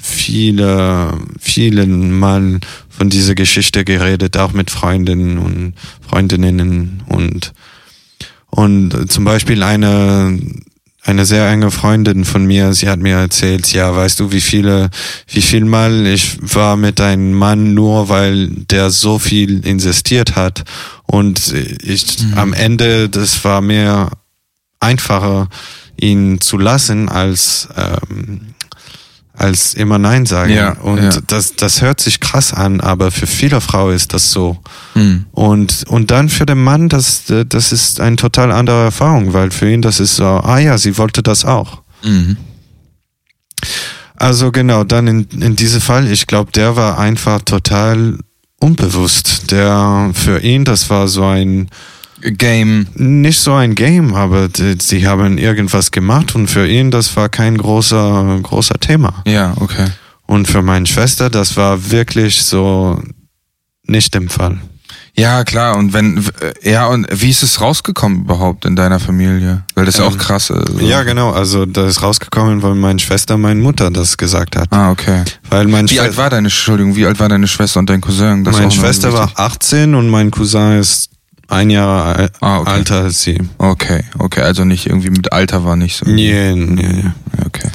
[0.00, 5.74] viele, vielen Mal von dieser Geschichte geredet, auch mit Freundinnen und
[6.08, 7.52] Freundinnen und
[8.52, 10.38] und zum Beispiel eine
[11.02, 14.90] eine sehr enge Freundin von mir, sie hat mir erzählt, ja, weißt du, wie viele,
[15.28, 20.64] wie viel Mal ich war mit einem Mann nur, weil der so viel insistiert hat
[21.06, 22.34] und ich mhm.
[22.38, 24.10] am Ende, das war mir
[24.78, 25.48] einfacher,
[25.96, 28.54] ihn zu lassen, als ähm,
[29.40, 30.52] als immer Nein sagen.
[30.52, 31.10] Ja, und ja.
[31.26, 34.58] das, das hört sich krass an, aber für viele Frauen ist das so.
[34.94, 35.24] Mhm.
[35.32, 39.70] Und, und dann für den Mann, das, das ist eine total andere Erfahrung, weil für
[39.70, 41.82] ihn das ist so, ah ja, sie wollte das auch.
[42.02, 42.36] Mhm.
[44.16, 48.18] Also genau, dann in, in diesem Fall, ich glaube, der war einfach total
[48.58, 49.50] unbewusst.
[49.50, 51.70] Der, für ihn, das war so ein,
[52.20, 52.86] Game.
[52.94, 57.28] Nicht so ein Game, aber die, sie haben irgendwas gemacht und für ihn das war
[57.28, 59.22] kein großer großer Thema.
[59.26, 59.86] Ja, okay.
[60.26, 63.02] Und für meine Schwester, das war wirklich so
[63.84, 64.60] nicht im Fall.
[65.16, 65.76] Ja, klar.
[65.76, 66.24] Und wenn,
[66.62, 69.64] ja, und wie ist es rausgekommen überhaupt in deiner Familie?
[69.74, 70.50] Weil das ist ähm, auch krass.
[70.50, 70.78] Also.
[70.78, 71.32] Ja, genau.
[71.32, 74.68] Also, das ist rausgekommen, weil meine Schwester, meine Mutter das gesagt hat.
[74.70, 75.24] Ah, okay.
[75.50, 78.44] Weil mein wie alt war deine, Entschuldigung, wie alt war deine Schwester und dein Cousin?
[78.44, 81.10] Das meine Schwester war 18 und mein Cousin ist
[81.50, 82.76] ein Jahr ah, okay.
[82.76, 83.38] älter als sie.
[83.58, 86.08] Okay, okay, also nicht irgendwie mit Alter war nicht so.
[86.08, 87.10] Nee, nee, nee.
[87.44, 87.68] Okay.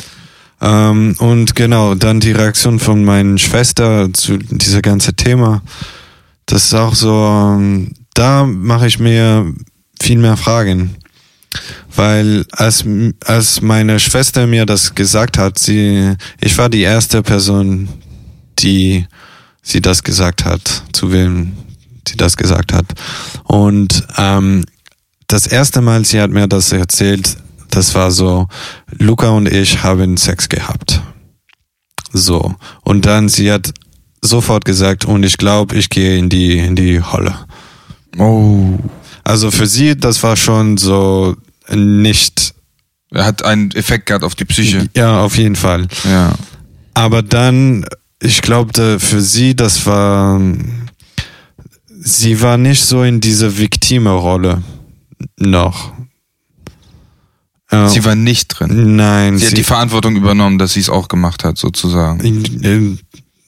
[0.61, 5.61] Ähm, und genau, dann die Reaktion von meiner Schwester zu dieser ganze Thema.
[6.45, 9.53] Das ist auch so, ähm, da mache ich mir
[10.01, 10.95] viel mehr Fragen.
[11.95, 12.83] Weil als,
[13.25, 17.87] als meine Schwester mir das gesagt hat, sie, ich war die erste Person,
[18.59, 19.05] die
[19.61, 21.53] sie das gesagt hat, zu wem
[22.09, 22.85] sie das gesagt hat.
[23.43, 24.63] Und ähm,
[25.27, 27.37] das erste Mal, sie hat mir das erzählt,
[27.69, 28.47] das war so,
[28.97, 31.01] Luca und ich haben Sex gehabt.
[32.13, 32.55] So.
[32.83, 33.73] Und dann, sie hat
[34.21, 37.35] sofort gesagt, und ich glaube, ich gehe in die, in die Holle.
[38.17, 38.77] Oh.
[39.23, 41.35] Also für sie, das war schon so
[41.73, 42.53] nicht.
[43.11, 44.87] Er hat einen Effekt gehabt auf die Psyche.
[44.95, 45.87] Ja, auf jeden Fall.
[46.09, 46.33] Ja.
[46.93, 47.85] Aber dann,
[48.21, 50.39] ich glaube, für sie, das war,
[52.05, 54.61] sie war nicht so in dieser Viktime-Rolle
[55.37, 55.91] noch.
[57.87, 58.95] Sie war nicht drin.
[58.95, 59.37] Nein.
[59.37, 62.99] Sie, sie hat die Verantwortung übernommen, dass sie es auch gemacht hat, sozusagen.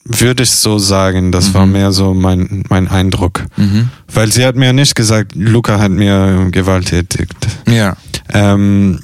[0.04, 1.54] Würde ich so sagen, das mhm.
[1.54, 3.46] war mehr so mein, mein Eindruck.
[3.56, 3.88] Mhm.
[4.12, 7.36] Weil sie hat mir nicht gesagt, Luca hat mir gewalttätigt.
[7.66, 7.96] Ja.
[8.30, 9.00] Ähm,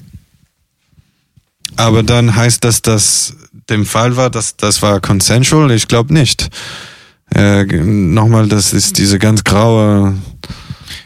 [1.77, 3.35] aber dann heißt das, dass
[3.71, 5.71] dem Fall war, dass das war consensual?
[5.71, 6.51] Ich glaube nicht
[7.35, 10.15] äh, nochmal, das ist diese ganz graue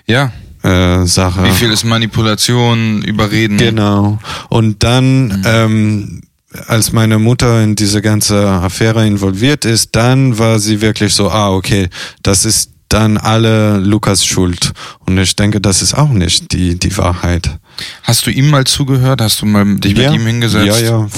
[0.07, 0.33] ja.
[0.63, 1.45] äh, Sache.
[1.45, 3.57] Wie viel ist Manipulation, Überreden?
[3.59, 4.19] Genau.
[4.49, 5.43] Und dann, mhm.
[5.45, 6.21] ähm,
[6.67, 11.51] als meine Mutter in diese ganze Affäre involviert ist, dann war sie wirklich so, ah,
[11.51, 11.89] okay,
[12.23, 14.73] das ist dann alle Lukas Schuld.
[15.01, 17.59] Und ich denke, das ist auch nicht die, die Wahrheit.
[18.03, 19.21] Hast du ihm mal zugehört?
[19.21, 20.81] Hast du mal dich ja, mit ihm hingesetzt?
[20.81, 21.09] Ja, ja,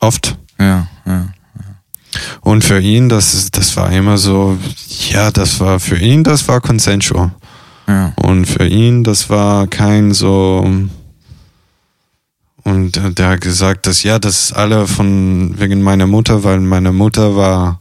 [0.00, 0.36] oft.
[0.58, 1.28] Ja, ja.
[2.40, 4.58] Und für ihn, das, das war immer so,
[5.10, 7.32] ja, das war für ihn, das war consensual.
[7.86, 8.12] Ja.
[8.16, 10.66] Und für ihn, das war kein so.
[12.64, 16.92] Und der hat gesagt, dass ja, das ist alle von wegen meiner Mutter, weil meine
[16.92, 17.78] Mutter war,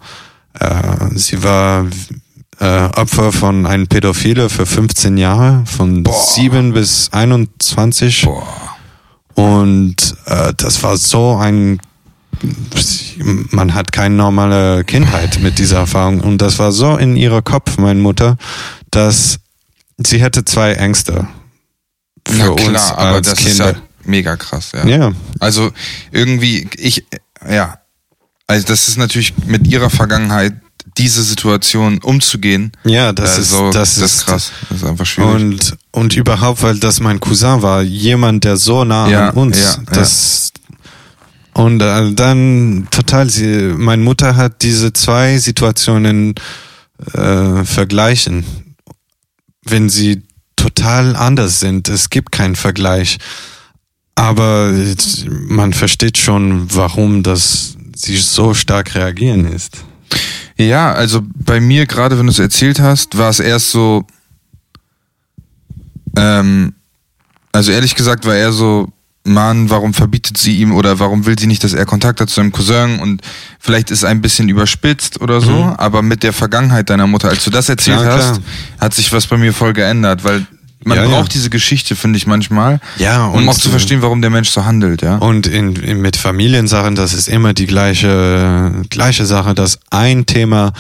[0.60, 1.88] äh, sie war
[2.60, 6.14] äh, Opfer von einem Pädophile für 15 Jahre, von Boah.
[6.14, 8.26] 7 bis 21.
[8.26, 8.48] Boah.
[9.36, 11.80] Und äh, das war so ein
[13.18, 16.22] man hat keine normale Kindheit mit dieser Erfahrung.
[16.22, 18.38] Und das war so in ihrer Kopf, meine Mutter,
[18.92, 19.40] dass
[19.98, 21.28] sie hätte zwei Ängste
[22.28, 23.70] für Na klar, uns als aber das Kinder.
[23.72, 24.86] Ist ja mega krass, ja.
[24.86, 25.12] ja.
[25.40, 25.72] Also
[26.12, 27.06] irgendwie, ich,
[27.50, 27.80] ja,
[28.48, 30.54] also das ist natürlich mit ihrer Vergangenheit
[30.98, 32.72] diese Situation umzugehen.
[32.84, 34.52] Ja, das, ist, so, das, das ist krass.
[34.70, 35.34] Das ist einfach schwierig.
[35.34, 39.60] Und, und überhaupt, weil das mein Cousin war, jemand, der so nah ja, an uns,
[39.60, 40.53] ja, das,
[41.54, 46.36] und äh, dann total, sie, meine Mutter hat diese zwei Situationen
[47.14, 48.46] äh, vergleichen.
[49.64, 50.24] Wenn sie
[50.56, 53.18] total anders sind, es gibt keinen Vergleich.
[54.16, 54.72] aber
[55.48, 59.84] man versteht schon, warum das sie so stark reagieren ist.
[60.58, 64.06] Ja, also bei mir, gerade wenn du es erzählt hast, war es erst so,
[66.16, 66.74] ähm,
[67.52, 68.88] also ehrlich gesagt war er so,
[69.26, 72.36] Mann, warum verbietet sie ihm oder warum will sie nicht, dass er Kontakt hat zu
[72.36, 73.22] seinem Cousin und
[73.60, 75.74] vielleicht ist ein bisschen überspitzt oder so, mhm.
[75.78, 78.42] aber mit der Vergangenheit deiner Mutter, als du das erzählt klar, hast, klar.
[78.80, 80.46] hat sich was bei mir voll geändert, weil
[80.84, 81.34] man ja, braucht ja.
[81.36, 85.02] diese Geschichte, finde ich manchmal, ja, um auch zu verstehen, warum der Mensch so handelt,
[85.02, 85.16] ja.
[85.16, 90.74] Und in, in, mit Familiensachen, das ist immer die gleiche, gleiche Sache, dass ein Thema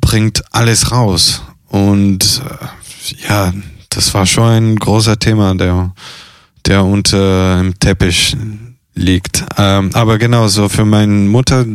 [0.00, 1.42] bringt alles raus.
[1.68, 3.52] Und äh, ja,
[3.90, 5.92] das war schon ein großer Thema, der
[6.66, 8.36] der unter dem Teppich
[8.94, 9.44] liegt.
[9.58, 11.66] Ähm, aber genau, so für meine Mutter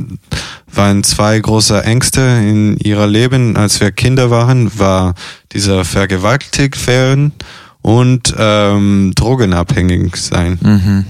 [0.72, 5.16] waren zwei große Ängste in ihrer Leben, als wir Kinder waren, war
[5.52, 7.34] dieser vergewaltigt werden
[7.82, 10.60] und ähm, drogenabhängig sein.
[10.62, 11.06] Mhm.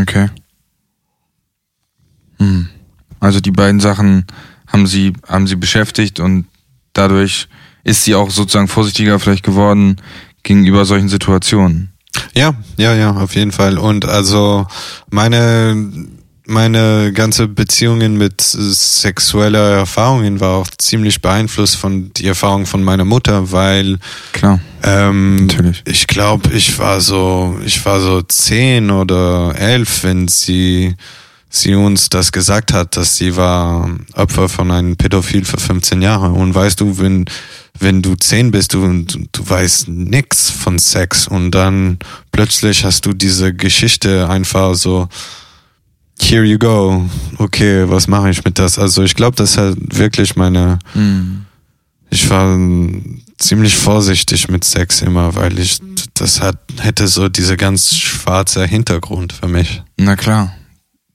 [0.00, 0.28] Okay.
[2.38, 2.68] Hm.
[3.20, 4.26] Also die beiden Sachen
[4.66, 6.46] haben sie, haben sie beschäftigt und
[6.92, 7.48] dadurch
[7.84, 9.96] ist sie auch sozusagen vorsichtiger vielleicht geworden
[10.42, 11.91] gegenüber solchen Situationen.
[12.34, 13.78] Ja, ja, ja, auf jeden Fall.
[13.78, 14.66] Und also
[15.10, 15.90] meine
[16.44, 23.04] meine ganze Beziehungen mit sexueller Erfahrungen war auch ziemlich beeinflusst von die Erfahrung von meiner
[23.04, 23.98] Mutter, weil
[24.32, 25.82] klar, ähm, natürlich.
[25.86, 30.96] Ich glaube, ich war so, ich war so zehn oder elf, wenn sie
[31.52, 36.30] sie uns das gesagt hat, dass sie war Opfer von einem Pädophil für 15 Jahre.
[36.30, 37.26] Und weißt du, wenn
[37.78, 41.98] wenn du zehn bist, du, du, weißt nix von Sex und dann
[42.30, 45.08] plötzlich hast du diese Geschichte einfach so,
[46.20, 48.78] here you go, okay, was mache ich mit das?
[48.78, 51.46] Also ich glaube, das hat wirklich meine, mhm.
[52.10, 52.56] ich war
[53.38, 55.78] ziemlich vorsichtig mit Sex immer, weil ich,
[56.14, 59.82] das hat, hätte so diese ganz schwarze Hintergrund für mich.
[59.96, 60.54] Na klar.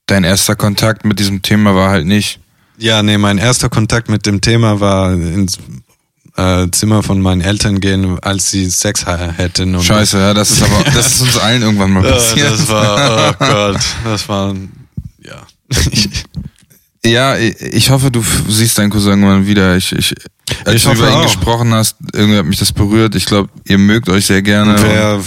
[0.08, 2.40] Dein erster Kontakt mit diesem Thema war halt nicht.
[2.78, 5.58] Ja, nee, mein erster Kontakt mit dem Thema war ins
[6.36, 9.74] äh, Zimmer von meinen Eltern gehen, als sie Sex hätten.
[9.74, 12.52] Und Scheiße, ja, das ist aber, das ist uns allen irgendwann mal passiert.
[12.52, 14.54] Das war, oh Gott, das war,
[15.22, 15.46] ja.
[17.04, 19.76] ja, ich hoffe, du siehst deinen Cousin irgendwann wieder.
[19.76, 20.14] Ich, ich,
[20.64, 21.22] als ich du über ihn auch.
[21.24, 23.14] gesprochen hast, irgendwie hat mich das berührt.
[23.14, 24.76] Ich glaube, ihr mögt euch sehr gerne.
[24.80, 25.20] Wer,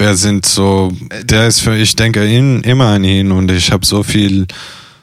[0.00, 0.92] wer sind so,
[1.22, 4.46] der ist für, ich denke ihn, immer an ihn und ich habe so viel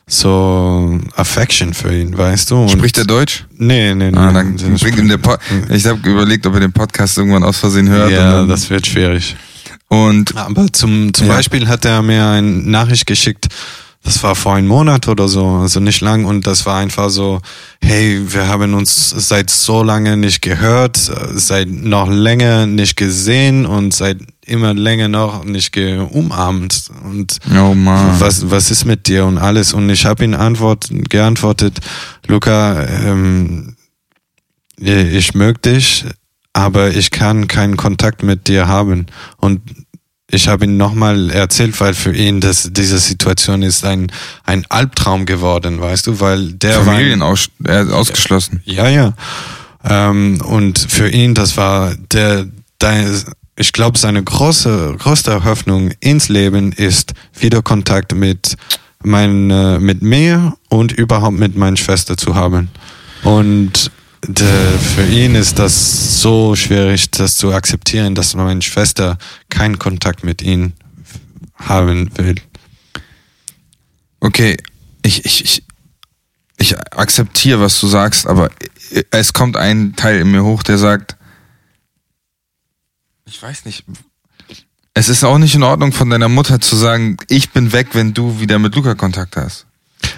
[0.07, 2.63] so Affection für ihn, weißt du?
[2.63, 3.45] Und Spricht er Deutsch?
[3.57, 4.17] Nee, nee, nee.
[4.17, 5.35] Ah, dann bringt ihm der po
[5.69, 8.11] ich habe überlegt, ob er den Podcast irgendwann aus Versehen hört.
[8.11, 9.35] Ja, das wird schwierig.
[9.89, 11.35] Und aber zum, zum ja.
[11.35, 13.47] Beispiel hat er mir eine Nachricht geschickt,
[14.07, 16.23] das war vor einem Monat oder so, also nicht lang.
[16.23, 17.41] Und das war einfach so,
[17.81, 23.93] hey, wir haben uns seit so lange nicht gehört, seit noch länger nicht gesehen und
[23.93, 29.73] seit immer länger noch nicht umarmt und oh was was ist mit dir und alles?
[29.73, 31.79] Und ich habe ihn antwort, geantwortet,
[32.27, 33.75] Luca, ähm,
[34.79, 36.05] ich mög dich,
[36.53, 39.07] aber ich kann keinen Kontakt mit dir haben.
[39.35, 39.61] Und
[40.29, 44.11] ich habe ihn nochmal erzählt, weil für ihn das, diese Situation ist ein,
[44.43, 47.29] ein Albtraum geworden, weißt du, weil der Familien war.
[47.29, 48.61] Aus, äh, ausgeschlossen.
[48.65, 49.13] Ja, ja.
[49.85, 52.45] Ähm, und für ihn, das war der,
[52.81, 53.21] der
[53.55, 58.55] ich glaube, seine große, größte Hoffnung ins Leben ist wieder Kontakt mit
[59.03, 59.47] mein,
[59.81, 62.69] mit mir und überhaupt mit meiner Schwester zu haben.
[63.23, 63.91] Und
[64.25, 69.17] für ihn ist das so schwierig, das zu akzeptieren, dass meine Schwester
[69.49, 70.73] keinen Kontakt mit ihm
[71.55, 72.35] haben will.
[74.19, 74.57] Okay,
[75.03, 75.63] ich, ich, ich,
[76.57, 78.49] ich akzeptiere, was du sagst, aber
[79.11, 81.15] es kommt ein Teil in mir hoch, der sagt,
[83.25, 83.85] ich weiß nicht,
[84.93, 88.13] es ist auch nicht in Ordnung von deiner Mutter zu sagen, ich bin weg, wenn
[88.13, 89.67] du wieder mit Luca Kontakt hast.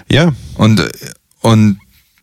[0.08, 0.32] Ja.
[0.54, 0.80] Und,
[1.40, 1.78] und,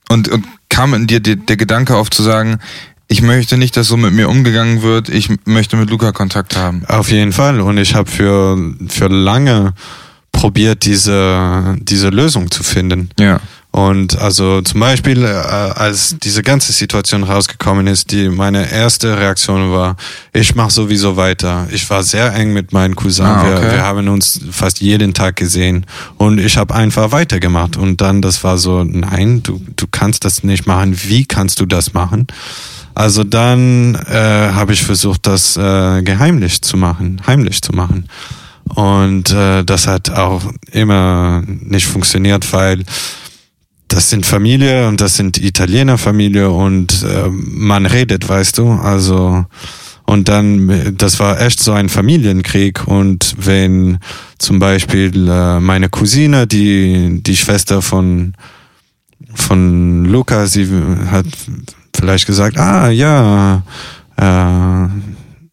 [0.10, 0.46] und, und
[0.78, 2.60] kam in dir der, der Gedanke auf zu sagen,
[3.08, 5.10] ich möchte nicht, dass so mit mir umgegangen wird.
[5.10, 6.86] Ich möchte mit Luca Kontakt haben.
[6.88, 7.62] Auf jeden Fall.
[7.62, 8.56] Und ich habe für,
[8.88, 9.74] für lange
[10.32, 13.10] probiert, diese, diese Lösung zu finden.
[13.20, 13.40] Ja.
[13.78, 19.72] Und also zum Beispiel, äh, als diese ganze Situation rausgekommen ist, die meine erste Reaktion
[19.72, 19.98] war,
[20.34, 21.68] ich mache sowieso weiter.
[21.70, 23.30] Ich war sehr eng mit meinen Cousins.
[23.30, 23.62] Ah, okay.
[23.62, 25.86] wir, wir haben uns fast jeden Tag gesehen
[26.18, 27.78] und ich habe einfach weitergemacht.
[27.78, 30.98] Und dann, das war so, nein, du, du kannst das nicht machen.
[31.04, 32.26] Wie kannst du das machen?
[32.96, 38.10] Also dann äh, habe ich versucht, das äh, geheimlich zu machen, heimlich zu machen.
[38.70, 42.84] Und äh, das hat auch immer nicht funktioniert, weil
[43.88, 49.46] das sind Familie und das sind Italiener Familie und äh, man redet, weißt du, also
[50.10, 52.88] Und dann, das war echt so ein Familienkrieg.
[52.88, 54.00] Und wenn
[54.38, 58.34] zum Beispiel äh, meine Cousine, die, die Schwester von,
[59.36, 60.66] von Luca, sie
[61.12, 61.26] hat
[61.94, 63.64] vielleicht gesagt, ah ja,
[64.16, 64.88] äh,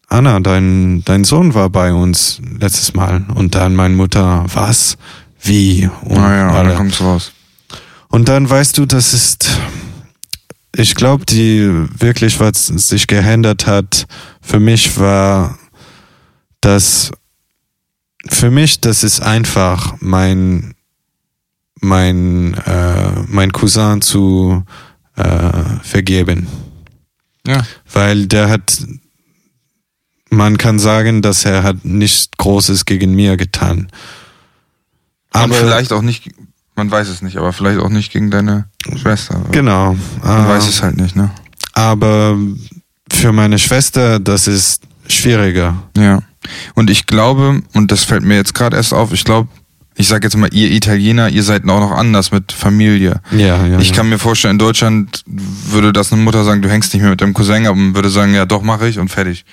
[0.07, 3.25] Anna, dein, dein Sohn war bei uns letztes Mal.
[3.35, 4.97] Und dann meine Mutter, was?
[5.41, 5.89] Wie?
[6.03, 6.69] Und naja, alle.
[6.69, 7.33] dann kommt's raus.
[8.15, 9.59] Und dann weißt du, das ist,
[10.73, 14.07] ich glaube, die wirklich, was sich geändert hat,
[14.41, 15.59] für mich war,
[16.61, 17.11] dass
[18.25, 20.75] für mich, das ist einfach mein
[21.81, 24.63] mein äh, mein Cousin zu
[25.17, 26.47] äh, vergeben.
[27.45, 27.67] Ja.
[27.91, 28.81] Weil der hat,
[30.29, 33.91] man kann sagen, dass er hat nichts Großes gegen mir getan.
[35.31, 36.31] Aber Und vielleicht auch nicht,
[36.75, 38.65] man weiß es nicht, aber vielleicht auch nicht gegen deine
[38.95, 39.41] Schwester.
[39.51, 39.95] Genau.
[40.23, 41.31] Man äh, weiß es halt nicht, ne?
[41.73, 42.37] Aber
[43.11, 45.75] für meine Schwester, das ist schwieriger.
[45.97, 46.19] Ja.
[46.73, 49.49] Und ich glaube, und das fällt mir jetzt gerade erst auf, ich glaube,
[49.97, 53.21] ich sage jetzt mal, ihr Italiener, ihr seid auch noch anders mit Familie.
[53.31, 53.79] Ja, ja.
[53.79, 57.11] Ich kann mir vorstellen, in Deutschland würde das eine Mutter sagen, du hängst nicht mehr
[57.11, 59.45] mit deinem Cousin, aber man würde sagen, ja doch, mache ich und fertig.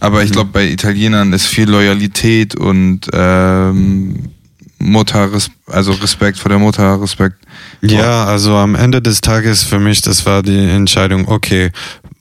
[0.00, 0.34] Aber ich mhm.
[0.34, 4.30] glaube, bei Italienern ist viel Loyalität und ähm,
[4.78, 5.30] Mutter,
[5.66, 7.36] also Respekt vor der Mutter, Respekt.
[7.80, 11.72] Ja, also am Ende des Tages für mich, das war die Entscheidung, okay,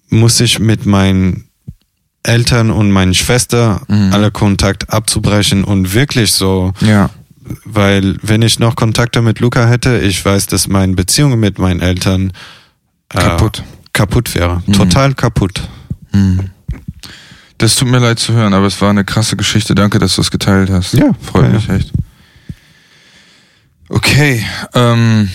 [0.09, 1.45] muss ich mit meinen
[2.23, 4.11] Eltern und meinen Schwester mhm.
[4.11, 7.09] alle Kontakt abzubrechen und wirklich so, ja.
[7.63, 11.79] weil wenn ich noch Kontakte mit Luca hätte, ich weiß, dass meine Beziehung mit meinen
[11.79, 12.33] Eltern
[13.13, 13.63] äh, kaputt
[13.97, 14.73] kaputt wäre, mhm.
[14.73, 15.67] total kaputt.
[16.11, 16.51] Mhm.
[17.57, 19.73] Das tut mir leid zu hören, aber es war eine krasse Geschichte.
[19.73, 20.93] Danke, dass du es geteilt hast.
[20.93, 21.49] Ja, freut ja.
[21.49, 21.91] mich echt.
[23.89, 25.29] Okay, ähm,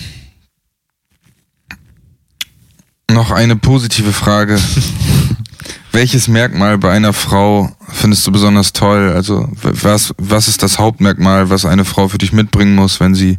[3.11, 4.59] noch eine positive Frage.
[5.91, 9.11] Welches Merkmal bei einer Frau findest du besonders toll?
[9.13, 13.37] Also was, was ist das Hauptmerkmal, was eine Frau für dich mitbringen muss, wenn sie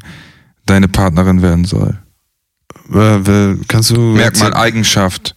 [0.67, 1.99] deine Partnerin werden soll?
[2.93, 5.35] Äh, kannst du Merkmal Eigenschaft,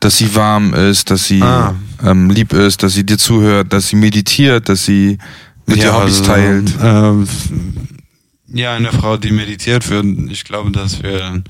[0.00, 1.74] dass sie warm ist, dass sie ah.
[2.02, 5.18] ähm, lieb ist, dass sie dir zuhört, dass sie meditiert, dass sie
[5.66, 6.72] mit ja, dir Hobbys also, teilt.
[6.80, 7.28] Ähm,
[8.54, 11.42] ja, eine Frau, die meditiert wird, ich glaube, das wäre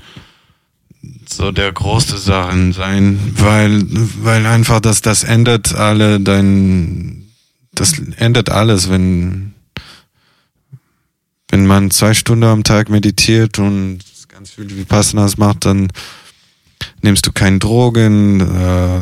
[1.29, 3.83] so der große Sachen sein, weil,
[4.23, 7.27] weil einfach das, das ändert alle dein,
[7.73, 9.53] das ändert alles, wenn,
[11.49, 15.89] wenn man zwei Stunden am Tag meditiert und ganz viel Vipassanas macht, dann
[17.01, 19.01] nimmst du keine Drogen, äh,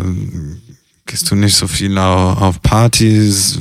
[1.06, 3.60] gehst du nicht so viel auf, auf Partys.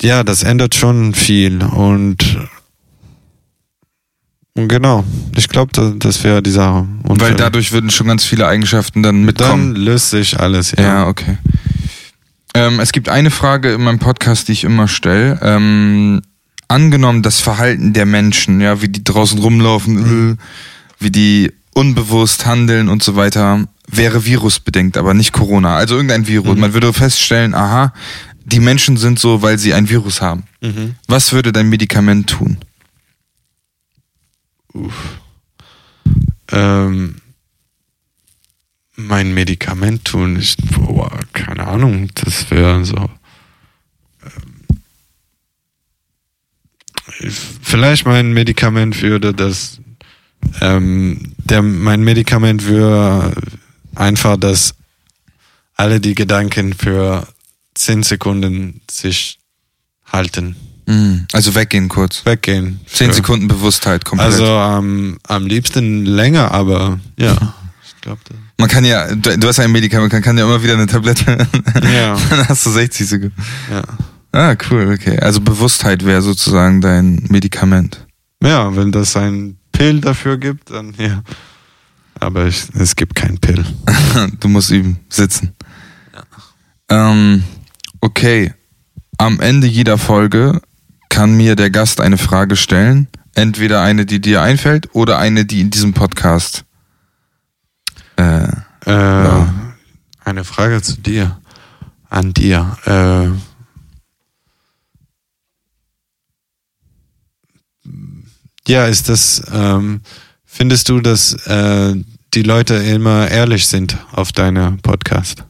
[0.00, 2.24] Ja, das ändert schon viel und
[4.68, 5.04] Genau,
[5.36, 6.86] ich glaube, das wäre die Sache.
[7.02, 9.74] Und Weil dadurch würden schon ganz viele Eigenschaften dann mitkommen.
[9.74, 10.82] Dann löst sich alles, ja.
[10.82, 11.38] Ja, okay.
[12.54, 15.38] Ähm, es gibt eine Frage in meinem Podcast, die ich immer stelle.
[15.42, 16.22] Ähm,
[16.68, 20.38] angenommen, das Verhalten der Menschen, ja, wie die draußen rumlaufen, mhm.
[20.98, 25.76] wie die unbewusst handeln und so weiter, wäre virusbedingt, aber nicht Corona.
[25.76, 26.54] Also irgendein Virus.
[26.54, 26.60] Mhm.
[26.60, 27.92] Man würde feststellen, aha,
[28.44, 30.44] die Menschen sind so, weil sie ein Virus haben.
[30.60, 30.94] Mhm.
[31.06, 32.58] Was würde dein Medikament tun?
[34.72, 35.20] Uff.
[36.52, 37.16] Ähm,
[38.96, 43.10] mein Medikament tun, ich, boah, keine Ahnung, das wäre so.
[44.22, 44.60] Ähm,
[47.62, 49.80] vielleicht mein Medikament würde das,
[50.60, 53.34] ähm, der, mein Medikament würde
[53.94, 54.74] einfach, dass
[55.74, 57.26] alle die Gedanken für
[57.74, 59.38] 10 Sekunden sich
[60.04, 60.56] halten.
[60.90, 61.26] Mhm.
[61.32, 62.26] Also weggehen kurz.
[62.26, 62.80] Weggehen.
[62.86, 63.14] Zehn ja.
[63.14, 64.32] Sekunden Bewusstheit komplett.
[64.32, 67.54] Also ähm, am liebsten länger, aber ja.
[67.84, 68.20] Ich glaube.
[68.58, 71.46] Man kann ja, du hast ja ein Medikament, man kann ja immer wieder eine Tablette.
[71.94, 72.16] Ja.
[72.28, 73.34] Dann hast du 60 Sekunden.
[73.70, 73.82] Ja.
[74.32, 75.18] Ah, cool, okay.
[75.18, 78.06] Also Bewusstheit wäre sozusagen dein Medikament.
[78.42, 81.22] Ja, wenn das ein Pill dafür gibt, dann ja.
[82.18, 83.64] Aber ich, es gibt kein Pill.
[84.40, 85.54] du musst üben, sitzen.
[86.90, 87.10] Ja.
[87.10, 87.44] Ähm,
[88.00, 88.52] okay.
[89.18, 90.60] Am Ende jeder Folge
[91.10, 93.08] kann mir der Gast eine Frage stellen.
[93.34, 96.64] Entweder eine, die dir einfällt, oder eine, die in diesem Podcast.
[98.16, 98.48] Äh,
[98.86, 99.54] äh, ja.
[100.24, 101.38] Eine Frage zu dir.
[102.08, 102.76] An dir.
[102.86, 103.28] Äh,
[108.66, 110.00] ja, ist das, ähm,
[110.44, 111.94] findest du, dass äh,
[112.34, 115.44] die Leute immer ehrlich sind auf deiner Podcast?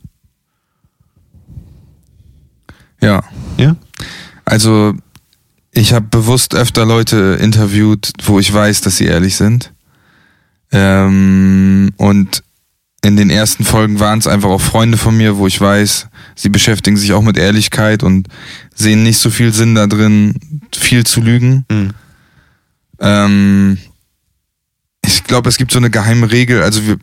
[3.01, 3.23] Ja.
[3.57, 3.77] Ja?
[4.45, 4.95] Also
[5.73, 9.73] ich habe bewusst öfter Leute interviewt, wo ich weiß, dass sie ehrlich sind.
[10.73, 12.43] Ähm, und
[13.03, 16.49] in den ersten Folgen waren es einfach auch Freunde von mir, wo ich weiß, sie
[16.49, 18.29] beschäftigen sich auch mit Ehrlichkeit und
[18.75, 20.35] sehen nicht so viel Sinn da drin,
[20.75, 21.65] viel zu lügen.
[21.71, 21.91] Mhm.
[22.99, 23.79] Ähm,
[25.05, 26.99] ich glaube, es gibt so eine geheime Regel, also wir,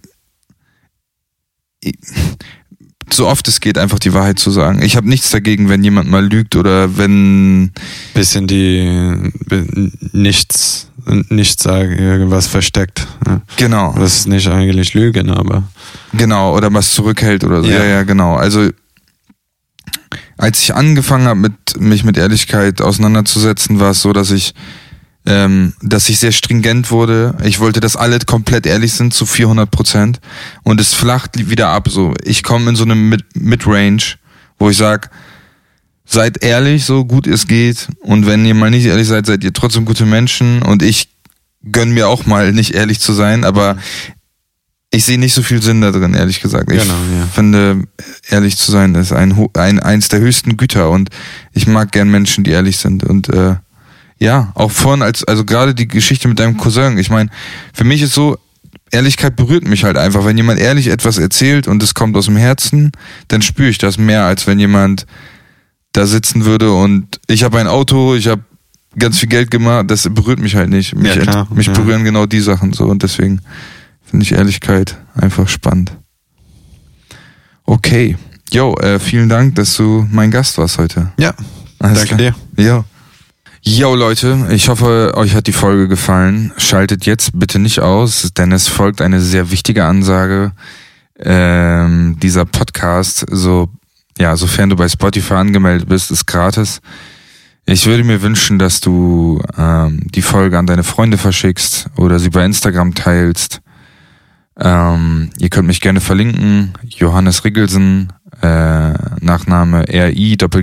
[3.13, 4.81] so oft es geht, einfach die Wahrheit zu sagen.
[4.81, 7.71] Ich habe nichts dagegen, wenn jemand mal lügt oder wenn.
[8.13, 9.31] Bisschen die
[10.11, 10.89] nichts,
[11.29, 13.07] nichts sagen, irgendwas versteckt.
[13.57, 13.93] Genau.
[13.97, 15.63] Das ist nicht eigentlich Lügen, aber.
[16.13, 17.69] Genau, oder was zurückhält oder so.
[17.69, 18.35] Ja, ja, ja genau.
[18.35, 18.69] Also
[20.37, 24.53] als ich angefangen habe, mit, mich mit Ehrlichkeit auseinanderzusetzen, war es so, dass ich
[25.27, 27.35] ähm, dass ich sehr stringent wurde.
[27.43, 30.21] Ich wollte, dass alle komplett ehrlich sind zu 400 Prozent
[30.63, 31.89] und es flacht wieder ab.
[31.89, 34.01] So, ich komme in so eine Mid-Range,
[34.57, 35.11] wo ich sag,
[36.05, 37.89] seid ehrlich, so gut es geht.
[37.99, 40.61] Und wenn ihr mal nicht ehrlich seid, seid ihr trotzdem gute Menschen.
[40.61, 41.09] Und ich
[41.71, 43.77] gönn mir auch mal nicht ehrlich zu sein, aber
[44.91, 46.71] ich sehe nicht so viel Sinn da drin, ehrlich gesagt.
[46.71, 47.27] Ich genau, ja.
[47.27, 47.83] finde,
[48.29, 51.09] ehrlich zu sein ist ein, ein eins der höchsten Güter und
[51.51, 53.55] ich mag gern Menschen, die ehrlich sind und äh,
[54.19, 56.97] ja, auch vorhin als, also gerade die Geschichte mit deinem Cousin.
[56.97, 57.29] Ich meine,
[57.73, 58.37] für mich ist so,
[58.91, 60.25] Ehrlichkeit berührt mich halt einfach.
[60.25, 62.91] Wenn jemand ehrlich etwas erzählt und es kommt aus dem Herzen,
[63.27, 65.05] dann spüre ich das mehr, als wenn jemand
[65.91, 68.43] da sitzen würde und ich habe ein Auto, ich habe
[68.97, 70.95] ganz viel Geld gemacht, das berührt mich halt nicht.
[70.95, 71.73] Mich, ja, klar, mich ja.
[71.73, 73.41] berühren genau die Sachen so und deswegen
[74.03, 75.91] finde ich Ehrlichkeit einfach spannend.
[77.65, 78.15] Okay.
[78.51, 81.11] Jo, äh, vielen Dank, dass du mein Gast warst heute.
[81.19, 81.33] Ja.
[81.79, 82.35] Alles danke klar.
[82.55, 82.63] dir.
[82.63, 82.85] Ja.
[83.69, 86.53] Yo Leute, ich hoffe, euch hat die Folge gefallen.
[86.55, 90.53] Schaltet jetzt bitte nicht aus, denn es folgt eine sehr wichtige Ansage.
[91.19, 93.67] Ähm, dieser Podcast, so
[94.17, 96.79] ja, sofern du bei Spotify angemeldet bist, ist gratis.
[97.65, 102.29] Ich würde mir wünschen, dass du ähm, die Folge an deine Freunde verschickst oder sie
[102.29, 103.59] bei Instagram teilst.
[104.57, 106.71] Ähm, ihr könnt mich gerne verlinken.
[106.85, 110.53] Johannes Riggelsen, äh, Nachname R-I-G-G-E-L-S-E-N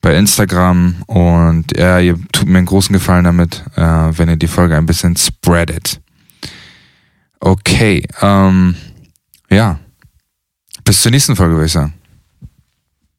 [0.00, 4.46] bei Instagram und ja, ihr tut mir einen großen Gefallen damit, äh, wenn ihr die
[4.46, 6.00] Folge ein bisschen spreadet.
[7.38, 8.74] Okay, ähm,
[9.50, 9.78] ja.
[10.84, 11.94] Bis zur nächsten Folge, würde ich sagen.